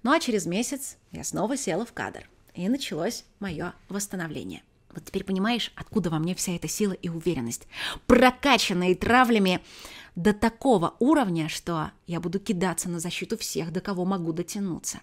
Ну 0.04 0.12
а 0.12 0.20
через 0.20 0.46
месяц 0.46 0.98
я 1.12 1.24
снова 1.24 1.58
села 1.58 1.86
в 1.86 1.94
кадр. 1.94 2.30
И 2.54 2.68
началось 2.68 3.26
мое 3.40 3.74
восстановление. 3.90 4.64
Вот 4.94 5.06
теперь 5.06 5.24
понимаешь, 5.24 5.72
откуда 5.76 6.10
во 6.10 6.20
мне 6.20 6.36
вся 6.36 6.54
эта 6.54 6.68
сила 6.68 6.94
и 6.94 7.08
уверенность. 7.08 7.68
Прокачанные 8.08 8.96
травлями 8.96 9.62
до 10.16 10.34
такого 10.34 10.96
уровня, 11.00 11.48
что 11.48 11.92
я 12.08 12.20
буду 12.20 12.40
кидаться 12.40 12.90
на 12.90 13.00
защиту 13.00 13.38
всех, 13.38 13.72
до 13.72 13.80
кого 13.80 14.04
могу 14.04 14.34
дотянуться. 14.34 15.00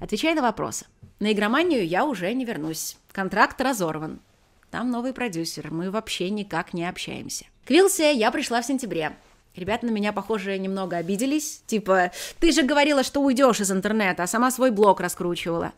Отвечая 0.00 0.34
на 0.34 0.42
вопросы. 0.42 0.86
На 1.20 1.32
игроманию 1.32 1.86
я 1.86 2.04
уже 2.04 2.32
не 2.34 2.44
вернусь. 2.44 2.96
Контракт 3.12 3.60
разорван. 3.60 4.20
Там 4.74 4.90
новый 4.90 5.12
продюсер, 5.12 5.70
мы 5.70 5.88
вообще 5.88 6.30
никак 6.30 6.74
не 6.74 6.84
общаемся. 6.84 7.44
К 7.64 7.70
Вилсе 7.70 8.12
я 8.12 8.32
пришла 8.32 8.60
в 8.60 8.66
сентябре. 8.66 9.16
Ребята 9.54 9.86
на 9.86 9.90
меня, 9.90 10.12
похоже, 10.12 10.58
немного 10.58 10.96
обиделись. 10.96 11.62
Типа, 11.68 12.10
ты 12.40 12.50
же 12.50 12.64
говорила, 12.64 13.04
что 13.04 13.20
уйдешь 13.20 13.60
из 13.60 13.70
интернета, 13.70 14.24
а 14.24 14.26
сама 14.26 14.50
свой 14.50 14.72
блог 14.72 14.98
раскручивала. 14.98 15.70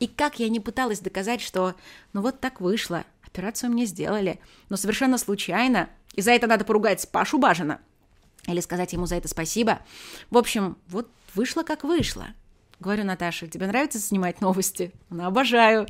И 0.00 0.08
как 0.08 0.40
я 0.40 0.48
не 0.48 0.58
пыталась 0.58 0.98
доказать, 0.98 1.40
что 1.40 1.76
ну 2.12 2.22
вот 2.22 2.40
так 2.40 2.60
вышло, 2.60 3.04
операцию 3.24 3.70
мне 3.70 3.86
сделали, 3.86 4.40
но 4.68 4.76
совершенно 4.76 5.16
случайно, 5.16 5.88
и 6.16 6.20
за 6.20 6.32
это 6.32 6.48
надо 6.48 6.64
поругать 6.64 7.08
Пашу 7.12 7.38
Бажина. 7.38 7.78
Или 8.48 8.58
сказать 8.58 8.92
ему 8.92 9.06
за 9.06 9.14
это 9.14 9.28
спасибо. 9.28 9.78
В 10.28 10.36
общем, 10.36 10.76
вот 10.88 11.08
вышло 11.36 11.62
как 11.62 11.84
вышло. 11.84 12.26
Говорю, 12.80 13.04
Наташа, 13.04 13.46
тебе 13.46 13.68
нравится 13.68 14.00
снимать 14.00 14.40
новости? 14.40 14.90
Она 15.08 15.28
обожаю. 15.28 15.86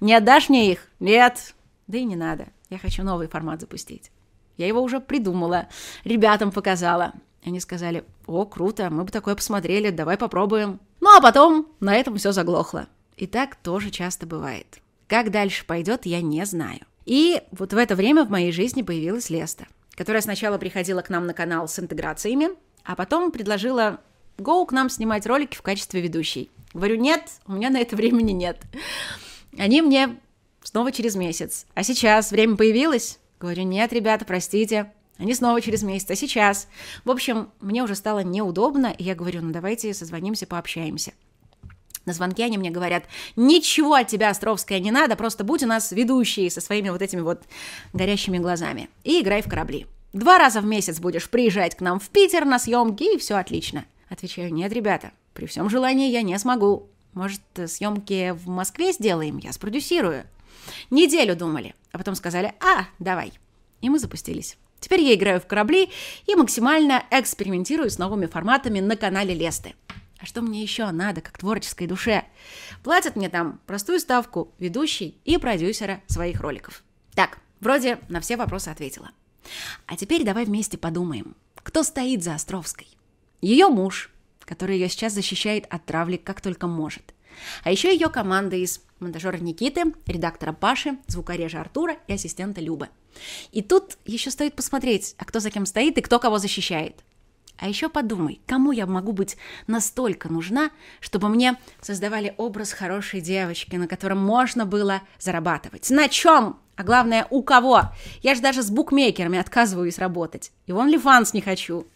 Не 0.00 0.14
отдашь 0.14 0.48
мне 0.48 0.72
их? 0.72 0.88
Нет. 0.98 1.54
Да 1.86 1.98
и 1.98 2.04
не 2.04 2.16
надо. 2.16 2.48
Я 2.70 2.78
хочу 2.78 3.02
новый 3.02 3.28
формат 3.28 3.60
запустить. 3.60 4.10
Я 4.56 4.66
его 4.66 4.82
уже 4.82 5.00
придумала, 5.00 5.68
ребятам 6.04 6.52
показала. 6.52 7.12
Они 7.44 7.60
сказали, 7.60 8.04
о, 8.26 8.46
круто, 8.46 8.88
мы 8.90 9.04
бы 9.04 9.10
такое 9.10 9.34
посмотрели, 9.34 9.90
давай 9.90 10.16
попробуем. 10.16 10.80
Ну, 11.00 11.16
а 11.16 11.20
потом 11.20 11.68
на 11.80 11.94
этом 11.94 12.16
все 12.16 12.32
заглохло. 12.32 12.86
И 13.16 13.26
так 13.26 13.56
тоже 13.56 13.90
часто 13.90 14.26
бывает. 14.26 14.80
Как 15.08 15.30
дальше 15.30 15.66
пойдет, 15.66 16.06
я 16.06 16.22
не 16.22 16.44
знаю. 16.46 16.80
И 17.04 17.42
вот 17.50 17.72
в 17.72 17.76
это 17.76 17.94
время 17.96 18.24
в 18.24 18.30
моей 18.30 18.50
жизни 18.50 18.82
появилась 18.82 19.28
Леста, 19.28 19.66
которая 19.94 20.22
сначала 20.22 20.56
приходила 20.56 21.02
к 21.02 21.10
нам 21.10 21.26
на 21.26 21.34
канал 21.34 21.68
с 21.68 21.78
интеграциями, 21.78 22.48
а 22.84 22.96
потом 22.96 23.30
предложила 23.30 24.00
Go 24.38 24.64
к 24.66 24.72
нам 24.72 24.88
снимать 24.88 25.26
ролики 25.26 25.56
в 25.56 25.62
качестве 25.62 26.00
ведущей. 26.00 26.50
Говорю, 26.72 26.96
нет, 26.96 27.30
у 27.46 27.52
меня 27.52 27.70
на 27.70 27.78
это 27.78 27.94
времени 27.96 28.32
нет. 28.32 28.60
Они 29.58 29.82
мне 29.82 30.18
снова 30.74 30.90
через 30.90 31.14
месяц. 31.14 31.66
А 31.74 31.84
сейчас 31.84 32.32
время 32.32 32.56
появилось? 32.56 33.20
Говорю, 33.38 33.62
нет, 33.62 33.92
ребята, 33.92 34.24
простите. 34.24 34.90
Они 35.18 35.32
снова 35.32 35.60
через 35.60 35.84
месяц, 35.84 36.10
а 36.10 36.16
сейчас. 36.16 36.66
В 37.04 37.12
общем, 37.12 37.50
мне 37.60 37.84
уже 37.84 37.94
стало 37.94 38.24
неудобно, 38.24 38.92
и 38.98 39.04
я 39.04 39.14
говорю, 39.14 39.40
ну 39.40 39.52
давайте 39.52 39.94
созвонимся, 39.94 40.48
пообщаемся. 40.48 41.12
На 42.06 42.12
звонке 42.12 42.42
они 42.42 42.58
мне 42.58 42.72
говорят, 42.72 43.04
ничего 43.36 43.94
от 43.94 44.08
тебя, 44.08 44.30
Островская, 44.30 44.80
не 44.80 44.90
надо, 44.90 45.14
просто 45.14 45.44
будь 45.44 45.62
у 45.62 45.68
нас 45.68 45.92
ведущей 45.92 46.50
со 46.50 46.60
своими 46.60 46.88
вот 46.88 47.02
этими 47.02 47.20
вот 47.20 47.44
горящими 47.92 48.38
глазами 48.38 48.90
и 49.04 49.20
играй 49.20 49.42
в 49.42 49.48
корабли. 49.48 49.86
Два 50.12 50.38
раза 50.38 50.60
в 50.60 50.66
месяц 50.66 50.98
будешь 50.98 51.30
приезжать 51.30 51.76
к 51.76 51.82
нам 51.82 52.00
в 52.00 52.08
Питер 52.08 52.44
на 52.44 52.58
съемки, 52.58 53.14
и 53.14 53.18
все 53.18 53.36
отлично. 53.36 53.84
Отвечаю, 54.08 54.52
нет, 54.52 54.72
ребята, 54.72 55.12
при 55.34 55.46
всем 55.46 55.70
желании 55.70 56.10
я 56.10 56.22
не 56.22 56.36
смогу. 56.36 56.88
Может, 57.12 57.42
съемки 57.68 58.32
в 58.32 58.48
Москве 58.48 58.90
сделаем, 58.90 59.38
я 59.38 59.52
спродюсирую. 59.52 60.24
Неделю 60.90 61.36
думали, 61.36 61.74
а 61.92 61.98
потом 61.98 62.14
сказали, 62.14 62.54
а, 62.60 62.86
давай. 62.98 63.32
И 63.80 63.90
мы 63.90 63.98
запустились. 63.98 64.56
Теперь 64.80 65.00
я 65.00 65.14
играю 65.14 65.40
в 65.40 65.46
корабли 65.46 65.90
и 66.26 66.34
максимально 66.34 67.04
экспериментирую 67.10 67.90
с 67.90 67.98
новыми 67.98 68.26
форматами 68.26 68.80
на 68.80 68.96
канале 68.96 69.34
Лесты. 69.34 69.74
А 70.18 70.26
что 70.26 70.42
мне 70.42 70.62
еще 70.62 70.90
надо, 70.90 71.20
как 71.20 71.38
творческой 71.38 71.86
душе? 71.86 72.24
Платят 72.82 73.16
мне 73.16 73.28
там 73.28 73.60
простую 73.66 73.98
ставку 74.00 74.52
ведущей 74.58 75.18
и 75.24 75.38
продюсера 75.38 76.02
своих 76.06 76.40
роликов. 76.40 76.82
Так, 77.14 77.38
вроде 77.60 77.98
на 78.08 78.20
все 78.20 78.36
вопросы 78.36 78.68
ответила. 78.68 79.10
А 79.86 79.96
теперь 79.96 80.24
давай 80.24 80.44
вместе 80.44 80.78
подумаем, 80.78 81.34
кто 81.56 81.82
стоит 81.82 82.22
за 82.22 82.34
Островской. 82.34 82.88
Ее 83.40 83.68
муж, 83.68 84.10
который 84.40 84.78
ее 84.78 84.88
сейчас 84.88 85.12
защищает 85.12 85.66
от 85.70 85.84
травли 85.84 86.16
как 86.16 86.40
только 86.40 86.66
может. 86.66 87.13
А 87.62 87.70
еще 87.70 87.92
ее 87.92 88.08
команда 88.08 88.56
из 88.56 88.80
монтажера 89.00 89.36
Никиты, 89.38 89.94
редактора 90.06 90.52
Паши, 90.52 90.98
звукорежа 91.06 91.60
Артура 91.60 91.96
и 92.06 92.12
ассистента 92.14 92.60
Любы. 92.60 92.88
И 93.52 93.62
тут 93.62 93.98
еще 94.04 94.30
стоит 94.30 94.54
посмотреть, 94.54 95.14
а 95.18 95.24
кто 95.24 95.40
за 95.40 95.50
кем 95.50 95.66
стоит 95.66 95.98
и 95.98 96.02
кто 96.02 96.18
кого 96.18 96.38
защищает. 96.38 97.04
А 97.56 97.68
еще 97.68 97.88
подумай, 97.88 98.40
кому 98.46 98.72
я 98.72 98.86
могу 98.86 99.12
быть 99.12 99.36
настолько 99.68 100.28
нужна, 100.28 100.70
чтобы 101.00 101.28
мне 101.28 101.56
создавали 101.80 102.34
образ 102.36 102.72
хорошей 102.72 103.20
девочки, 103.20 103.76
на 103.76 103.86
котором 103.86 104.18
можно 104.18 104.66
было 104.66 105.02
зарабатывать. 105.20 105.88
На 105.90 106.08
чем? 106.08 106.58
А 106.76 106.82
главное, 106.82 107.28
у 107.30 107.42
кого? 107.44 107.82
Я 108.22 108.34
же 108.34 108.40
даже 108.40 108.62
с 108.62 108.70
букмекерами 108.70 109.38
отказываюсь 109.38 109.98
работать. 109.98 110.50
И 110.66 110.72
вон 110.72 110.88
ли 110.88 110.98
фанс 110.98 111.32
не 111.32 111.40
хочу. 111.40 111.86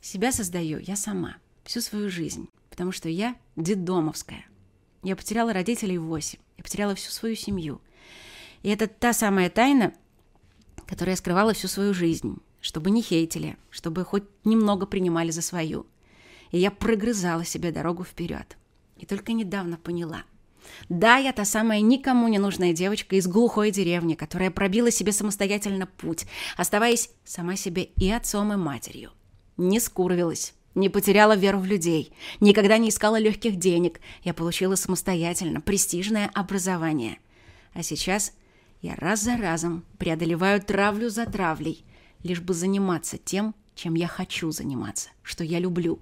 Себя 0.00 0.32
создаю 0.32 0.78
я 0.78 0.96
сама, 0.96 1.36
всю 1.64 1.82
свою 1.82 2.08
жизнь, 2.08 2.48
потому 2.76 2.92
что 2.92 3.08
я 3.08 3.36
детдомовская. 3.56 4.44
Я 5.02 5.16
потеряла 5.16 5.54
родителей 5.54 5.96
в 5.96 6.04
8, 6.04 6.38
я 6.58 6.62
потеряла 6.62 6.94
всю 6.94 7.10
свою 7.10 7.34
семью. 7.34 7.80
И 8.62 8.68
это 8.68 8.86
та 8.86 9.14
самая 9.14 9.48
тайна, 9.48 9.94
которую 10.86 11.12
я 11.12 11.16
скрывала 11.16 11.54
всю 11.54 11.68
свою 11.68 11.94
жизнь, 11.94 12.36
чтобы 12.60 12.90
не 12.90 13.00
хейтили, 13.00 13.56
чтобы 13.70 14.04
хоть 14.04 14.24
немного 14.44 14.84
принимали 14.84 15.30
за 15.30 15.40
свою. 15.40 15.86
И 16.50 16.58
я 16.58 16.70
прогрызала 16.70 17.46
себе 17.46 17.72
дорогу 17.72 18.04
вперед. 18.04 18.58
И 18.98 19.06
только 19.06 19.32
недавно 19.32 19.78
поняла. 19.78 20.24
Да, 20.90 21.16
я 21.16 21.32
та 21.32 21.46
самая 21.46 21.80
никому 21.80 22.28
не 22.28 22.38
нужная 22.38 22.74
девочка 22.74 23.16
из 23.16 23.26
глухой 23.26 23.70
деревни, 23.70 24.16
которая 24.16 24.50
пробила 24.50 24.90
себе 24.90 25.12
самостоятельно 25.12 25.86
путь, 25.86 26.26
оставаясь 26.58 27.08
сама 27.24 27.56
себе 27.56 27.84
и 27.84 28.10
отцом, 28.10 28.52
и 28.52 28.56
матерью 28.56 29.12
не 29.56 29.80
скурвилась, 29.80 30.54
не 30.76 30.88
потеряла 30.88 31.34
веру 31.34 31.58
в 31.58 31.64
людей, 31.64 32.12
никогда 32.38 32.78
не 32.78 32.90
искала 32.90 33.18
легких 33.18 33.56
денег. 33.56 34.00
Я 34.22 34.34
получила 34.34 34.76
самостоятельно 34.76 35.60
престижное 35.60 36.30
образование. 36.34 37.18
А 37.72 37.82
сейчас 37.82 38.32
я 38.82 38.94
раз 38.94 39.22
за 39.22 39.36
разом 39.36 39.84
преодолеваю 39.98 40.62
травлю 40.62 41.08
за 41.08 41.26
травлей, 41.26 41.84
лишь 42.22 42.40
бы 42.40 42.54
заниматься 42.54 43.18
тем, 43.18 43.54
чем 43.74 43.94
я 43.94 44.06
хочу 44.06 44.50
заниматься, 44.50 45.10
что 45.22 45.42
я 45.42 45.58
люблю. 45.58 45.98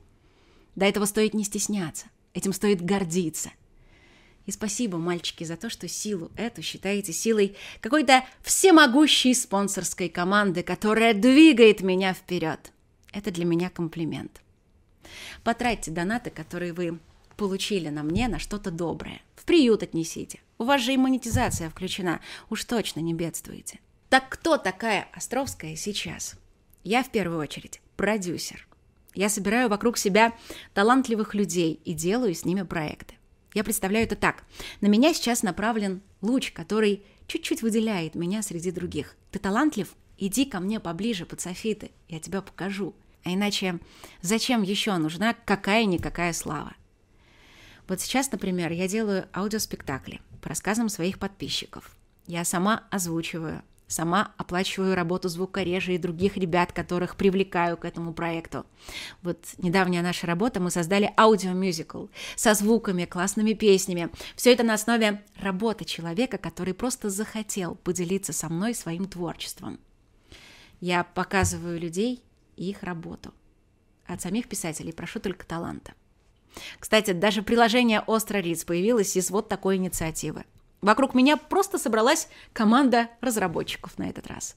До 0.74 0.84
этого 0.84 1.04
стоит 1.04 1.34
не 1.34 1.44
стесняться, 1.44 2.06
этим 2.34 2.52
стоит 2.52 2.82
гордиться. 2.82 3.50
И 4.44 4.50
спасибо, 4.50 4.98
мальчики, 4.98 5.44
за 5.44 5.56
то, 5.56 5.70
что 5.70 5.88
силу 5.88 6.30
эту 6.36 6.62
считаете 6.62 7.12
силой 7.12 7.56
какой-то 7.80 8.24
всемогущей 8.42 9.34
спонсорской 9.34 10.08
команды, 10.08 10.62
которая 10.62 11.14
двигает 11.14 11.80
меня 11.80 12.12
вперед. 12.12 12.72
Это 13.12 13.30
для 13.30 13.44
меня 13.44 13.70
комплимент. 13.70 14.43
Потратьте 15.42 15.90
донаты, 15.90 16.30
которые 16.30 16.72
вы 16.72 16.98
получили 17.36 17.88
на 17.88 18.02
мне, 18.02 18.28
на 18.28 18.38
что-то 18.38 18.70
доброе. 18.70 19.20
В 19.34 19.44
приют 19.44 19.82
отнесите. 19.82 20.40
У 20.58 20.64
вас 20.64 20.80
же 20.80 20.92
и 20.94 20.96
монетизация 20.96 21.68
включена. 21.70 22.20
Уж 22.50 22.64
точно 22.64 23.00
не 23.00 23.14
бедствуете. 23.14 23.80
Так 24.08 24.28
кто 24.28 24.56
такая 24.56 25.08
Островская 25.12 25.76
сейчас? 25.76 26.36
Я 26.84 27.02
в 27.02 27.10
первую 27.10 27.40
очередь 27.40 27.80
продюсер. 27.96 28.66
Я 29.14 29.28
собираю 29.28 29.68
вокруг 29.68 29.96
себя 29.96 30.32
талантливых 30.72 31.34
людей 31.34 31.80
и 31.84 31.94
делаю 31.94 32.34
с 32.34 32.44
ними 32.44 32.62
проекты. 32.62 33.14
Я 33.54 33.62
представляю 33.62 34.06
это 34.06 34.16
так. 34.16 34.44
На 34.80 34.86
меня 34.86 35.14
сейчас 35.14 35.42
направлен 35.42 36.02
луч, 36.20 36.52
который 36.52 37.04
чуть-чуть 37.28 37.62
выделяет 37.62 38.16
меня 38.16 38.42
среди 38.42 38.72
других. 38.72 39.16
Ты 39.30 39.38
талантлив? 39.38 39.94
Иди 40.18 40.44
ко 40.44 40.60
мне 40.60 40.80
поближе 40.80 41.26
под 41.26 41.40
софиты, 41.40 41.90
я 42.08 42.20
тебя 42.20 42.42
покажу. 42.42 42.94
А 43.24 43.32
иначе 43.32 43.80
зачем 44.20 44.62
еще 44.62 44.96
нужна 44.98 45.34
какая-никакая 45.44 46.32
слава? 46.32 46.74
Вот 47.88 48.00
сейчас, 48.00 48.30
например, 48.30 48.72
я 48.72 48.86
делаю 48.86 49.28
аудиоспектакли 49.34 50.20
по 50.40 50.48
рассказам 50.50 50.88
своих 50.88 51.18
подписчиков. 51.18 51.96
Я 52.26 52.44
сама 52.44 52.84
озвучиваю, 52.90 53.62
сама 53.86 54.32
оплачиваю 54.36 54.94
работу 54.94 55.28
звукорежа 55.28 55.92
и 55.92 55.98
других 55.98 56.36
ребят, 56.36 56.72
которых 56.72 57.16
привлекаю 57.16 57.76
к 57.76 57.84
этому 57.84 58.12
проекту. 58.12 58.64
Вот 59.22 59.38
недавняя 59.58 60.02
наша 60.02 60.26
работа, 60.26 60.60
мы 60.60 60.70
создали 60.70 61.12
аудиомюзикл 61.16 62.06
со 62.36 62.54
звуками, 62.54 63.04
классными 63.04 63.52
песнями. 63.52 64.10
Все 64.36 64.52
это 64.52 64.64
на 64.64 64.74
основе 64.74 65.22
работы 65.38 65.84
человека, 65.84 66.38
который 66.38 66.74
просто 66.74 67.10
захотел 67.10 67.74
поделиться 67.74 68.32
со 68.32 68.48
мной 68.48 68.74
своим 68.74 69.06
творчеством. 69.06 69.78
Я 70.80 71.04
показываю 71.04 71.78
людей 71.78 72.22
и 72.56 72.70
их 72.70 72.82
работу. 72.82 73.32
От 74.06 74.20
самих 74.20 74.48
писателей 74.48 74.92
прошу 74.92 75.20
только 75.20 75.46
таланта. 75.46 75.94
Кстати, 76.78 77.12
даже 77.12 77.42
приложение 77.42 78.00
«Остро 78.00 78.38
Риц» 78.38 78.64
появилось 78.64 79.16
из 79.16 79.30
вот 79.30 79.48
такой 79.48 79.76
инициативы. 79.76 80.44
Вокруг 80.82 81.14
меня 81.14 81.36
просто 81.36 81.78
собралась 81.78 82.28
команда 82.52 83.08
разработчиков 83.20 83.96
на 83.98 84.08
этот 84.08 84.26
раз. 84.26 84.56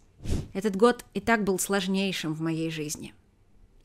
Этот 0.53 0.75
год 0.75 1.05
и 1.13 1.21
так 1.21 1.43
был 1.43 1.57
сложнейшим 1.57 2.33
в 2.33 2.41
моей 2.41 2.69
жизни. 2.69 3.13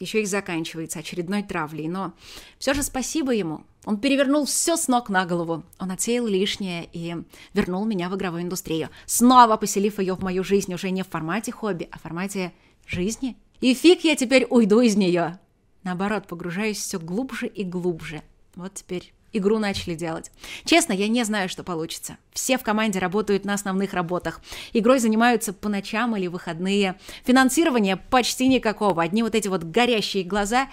Еще 0.00 0.22
и 0.22 0.26
заканчивается 0.26 0.98
очередной 0.98 1.44
травлей, 1.44 1.86
но 1.86 2.12
все 2.58 2.74
же 2.74 2.82
спасибо 2.82 3.30
ему. 3.30 3.62
Он 3.84 3.98
перевернул 3.98 4.46
все 4.46 4.76
с 4.76 4.88
ног 4.88 5.08
на 5.08 5.24
голову. 5.26 5.62
Он 5.78 5.92
отсеял 5.92 6.26
лишнее 6.26 6.88
и 6.92 7.14
вернул 7.54 7.84
меня 7.84 8.08
в 8.08 8.16
игровую 8.16 8.42
индустрию, 8.42 8.90
снова 9.06 9.56
поселив 9.56 10.00
ее 10.00 10.14
в 10.14 10.20
мою 10.20 10.42
жизнь 10.42 10.74
уже 10.74 10.90
не 10.90 11.04
в 11.04 11.08
формате 11.08 11.52
хобби, 11.52 11.88
а 11.92 11.98
в 11.98 12.02
формате 12.02 12.52
жизни 12.86 13.36
и 13.62 13.74
фиг 13.74 14.02
я 14.04 14.16
теперь 14.16 14.46
уйду 14.50 14.80
из 14.80 14.96
нее. 14.96 15.38
Наоборот, 15.84 16.26
погружаюсь 16.26 16.78
все 16.78 16.98
глубже 16.98 17.46
и 17.46 17.64
глубже. 17.64 18.22
Вот 18.56 18.74
теперь 18.74 19.14
игру 19.32 19.60
начали 19.60 19.94
делать. 19.94 20.32
Честно, 20.64 20.92
я 20.92 21.06
не 21.06 21.24
знаю, 21.24 21.48
что 21.48 21.62
получится. 21.62 22.18
Все 22.32 22.58
в 22.58 22.64
команде 22.64 22.98
работают 22.98 23.44
на 23.44 23.54
основных 23.54 23.94
работах. 23.94 24.40
Игрой 24.72 24.98
занимаются 24.98 25.52
по 25.52 25.68
ночам 25.68 26.16
или 26.16 26.26
выходные. 26.26 26.98
Финансирования 27.24 27.96
почти 27.96 28.48
никакого. 28.48 29.00
Одни 29.00 29.22
вот 29.22 29.36
эти 29.36 29.46
вот 29.46 29.62
горящие 29.62 30.24
глаза 30.24 30.68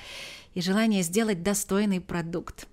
и 0.55 0.61
желание 0.61 1.03
сделать 1.03 1.43
достойный 1.43 2.01
продукт. 2.01 2.67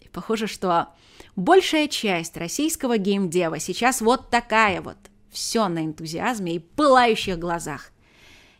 И 0.00 0.08
похоже, 0.08 0.48
что 0.48 0.88
большая 1.34 1.88
часть 1.88 2.36
российского 2.36 2.98
геймдева 2.98 3.58
сейчас 3.58 4.02
вот 4.02 4.28
такая 4.28 4.82
вот. 4.82 4.98
Все 5.30 5.66
на 5.68 5.82
энтузиазме 5.82 6.56
и 6.56 6.58
пылающих 6.58 7.38
глазах. 7.38 7.90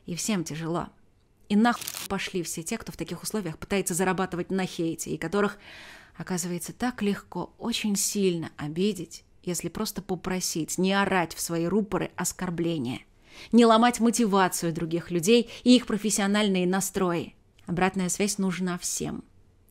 И 0.07 0.14
всем 0.16 0.43
тяжело. 0.43 0.89
И 1.53 1.57
нахуй 1.57 1.84
пошли 2.09 2.42
все 2.42 2.62
те, 2.62 2.78
кто 2.78 2.92
в 2.92 2.96
таких 2.96 3.22
условиях 3.22 3.59
пытается 3.59 3.92
зарабатывать 3.92 4.50
на 4.50 4.64
хейте, 4.64 5.11
и 5.11 5.18
которых, 5.18 5.59
оказывается, 6.16 6.72
так 6.72 7.03
легко, 7.03 7.53
очень 7.59 7.94
сильно 7.94 8.50
обидеть 8.57 9.22
если 9.42 9.68
просто 9.68 10.03
попросить 10.03 10.78
не 10.78 10.92
орать 10.92 11.34
в 11.34 11.40
свои 11.40 11.66
рупоры 11.66 12.11
оскорбления, 12.16 13.00
не 13.50 13.66
ломать 13.66 14.00
мотивацию 14.00 14.72
других 14.72 15.11
людей 15.11 15.50
и 15.64 15.76
их 15.76 15.86
профессиональные 15.86 16.66
настрои. 16.66 17.34
Обратная 17.66 18.09
связь 18.09 18.38
нужна 18.38 18.78
всем, 18.78 19.24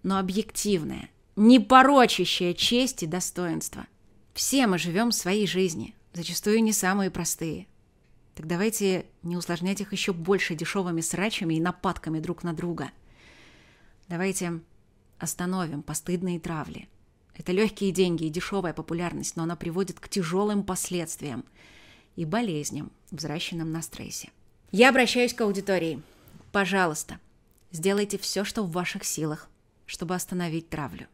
но 0.04 0.20
объективная, 0.20 1.10
не 1.36 1.60
порочащая 1.60 2.54
честь 2.54 3.04
и 3.04 3.08
достоинство. 3.08 3.88
Все 4.34 4.68
мы 4.68 4.78
живем 4.78 5.12
своей 5.12 5.48
жизни, 5.48 5.96
зачастую 6.14 6.64
не 6.64 6.74
самые 6.74 7.10
простые. 7.10 7.68
Так 8.42 8.48
давайте 8.48 9.06
не 9.22 9.38
усложнять 9.38 9.82
их 9.82 9.92
еще 9.92 10.14
больше 10.14 10.56
дешевыми 10.56 11.02
срачами 11.02 11.54
и 11.54 11.62
нападками 11.62 12.20
друг 12.20 12.44
на 12.44 12.54
друга. 12.54 12.90
Давайте 14.08 14.62
остановим 15.20 15.84
постыдные 15.84 16.40
травли. 16.40 16.90
Это 17.36 17.52
легкие 17.52 17.92
деньги 17.92 18.24
и 18.24 18.32
дешевая 18.32 18.74
популярность, 18.74 19.36
но 19.36 19.44
она 19.44 19.56
приводит 19.56 20.00
к 20.00 20.10
тяжелым 20.10 20.64
последствиям 20.64 21.46
и 22.16 22.26
болезням, 22.26 22.92
взращенным 23.12 23.72
на 23.72 23.84
стрессе. 23.84 24.32
Я 24.72 24.90
обращаюсь 24.90 25.36
к 25.36 25.42
аудитории. 25.42 26.02
Пожалуйста, 26.52 27.20
сделайте 27.72 28.18
все, 28.18 28.44
что 28.44 28.64
в 28.64 28.72
ваших 28.72 29.04
силах, 29.04 29.50
чтобы 29.86 30.16
остановить 30.16 30.68
травлю. 30.68 31.06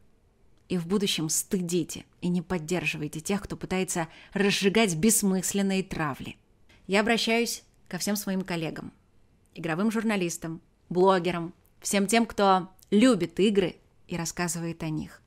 И 0.69 0.77
в 0.77 0.87
будущем 0.87 1.27
стыдите 1.27 2.05
и 2.21 2.29
не 2.29 2.41
поддерживайте 2.41 3.19
тех, 3.19 3.41
кто 3.41 3.57
пытается 3.57 4.07
разжигать 4.31 4.95
бессмысленные 4.95 5.83
травли. 5.83 6.37
Я 6.87 7.01
обращаюсь 7.01 7.63
ко 7.89 7.97
всем 7.97 8.15
своим 8.15 8.41
коллегам, 8.41 8.93
игровым 9.53 9.91
журналистам, 9.91 10.61
блогерам, 10.89 11.53
всем 11.81 12.07
тем, 12.07 12.25
кто 12.25 12.69
любит 12.91 13.39
игры 13.41 13.75
и 14.07 14.15
рассказывает 14.15 14.81
о 14.83 14.89
них. 14.89 15.21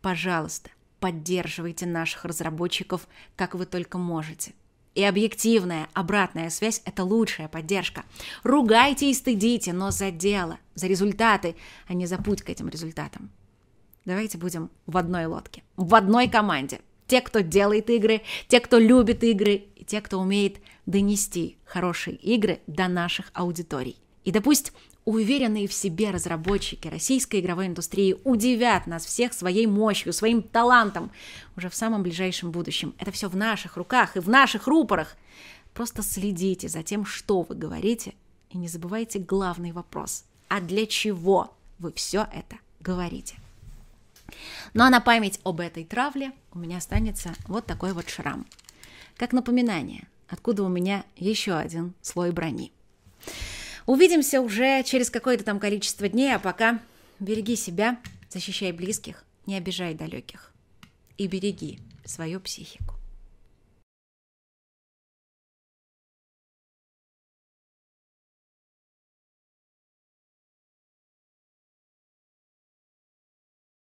Пожалуйста, 0.00 0.70
поддерживайте 0.98 1.84
наших 1.84 2.24
разработчиков, 2.24 3.06
как 3.36 3.54
вы 3.54 3.66
только 3.66 3.98
можете. 3.98 4.54
И 4.94 5.04
объективная 5.04 5.88
обратная 5.92 6.48
связь– 6.48 6.80
это 6.86 7.04
лучшая 7.04 7.48
поддержка. 7.48 8.04
Ругайте 8.42 9.10
и 9.10 9.14
стыдите, 9.14 9.74
но 9.74 9.90
за 9.90 10.10
дело, 10.10 10.58
за 10.74 10.86
результаты, 10.86 11.56
а 11.86 11.94
не 11.94 12.06
за 12.06 12.16
путь 12.16 12.42
к 12.42 12.48
этим 12.48 12.68
результатам. 12.68 13.30
Давайте 14.06 14.38
будем 14.38 14.70
в 14.86 14.96
одной 14.96 15.26
лодке, 15.26 15.62
в 15.76 15.94
одной 15.94 16.28
команде. 16.28 16.80
Те, 17.10 17.20
кто 17.22 17.40
делает 17.40 17.90
игры, 17.90 18.22
те, 18.46 18.60
кто 18.60 18.78
любит 18.78 19.24
игры, 19.24 19.64
и 19.74 19.84
те, 19.84 20.00
кто 20.00 20.20
умеет 20.20 20.58
донести 20.86 21.56
хорошие 21.64 22.14
игры 22.14 22.60
до 22.68 22.86
наших 22.86 23.32
аудиторий. 23.34 23.96
И 24.22 24.30
да 24.30 24.40
пусть 24.40 24.72
уверенные 25.04 25.66
в 25.66 25.72
себе 25.72 26.12
разработчики 26.12 26.86
российской 26.86 27.40
игровой 27.40 27.66
индустрии 27.66 28.14
удивят 28.22 28.86
нас 28.86 29.04
всех 29.04 29.32
своей 29.32 29.66
мощью, 29.66 30.12
своим 30.12 30.40
талантом 30.40 31.10
уже 31.56 31.68
в 31.68 31.74
самом 31.74 32.04
ближайшем 32.04 32.52
будущем. 32.52 32.94
Это 32.96 33.10
все 33.10 33.28
в 33.28 33.34
наших 33.34 33.76
руках 33.76 34.16
и 34.16 34.20
в 34.20 34.28
наших 34.28 34.68
рупорах. 34.68 35.16
Просто 35.74 36.04
следите 36.04 36.68
за 36.68 36.84
тем, 36.84 37.04
что 37.04 37.42
вы 37.42 37.56
говорите, 37.56 38.14
и 38.50 38.56
не 38.56 38.68
забывайте 38.68 39.18
главный 39.18 39.72
вопрос. 39.72 40.26
А 40.46 40.60
для 40.60 40.86
чего 40.86 41.56
вы 41.80 41.92
все 41.92 42.28
это 42.32 42.58
говорите? 42.78 43.34
Ну 44.74 44.84
а 44.84 44.90
на 44.90 45.00
память 45.00 45.40
об 45.44 45.60
этой 45.60 45.84
травле 45.84 46.32
у 46.52 46.58
меня 46.58 46.78
останется 46.78 47.32
вот 47.46 47.66
такой 47.66 47.92
вот 47.92 48.08
шрам. 48.08 48.46
Как 49.16 49.32
напоминание, 49.32 50.08
откуда 50.28 50.62
у 50.62 50.68
меня 50.68 51.04
еще 51.16 51.54
один 51.54 51.94
слой 52.02 52.30
брони. 52.30 52.72
Увидимся 53.86 54.40
уже 54.40 54.82
через 54.84 55.10
какое-то 55.10 55.44
там 55.44 55.58
количество 55.58 56.08
дней, 56.08 56.34
а 56.34 56.38
пока 56.38 56.80
береги 57.18 57.56
себя, 57.56 57.98
защищай 58.28 58.72
близких, 58.72 59.24
не 59.46 59.56
обижай 59.56 59.94
далеких 59.94 60.52
и 61.18 61.26
береги 61.26 61.80
свою 62.04 62.40
психику. 62.40 62.99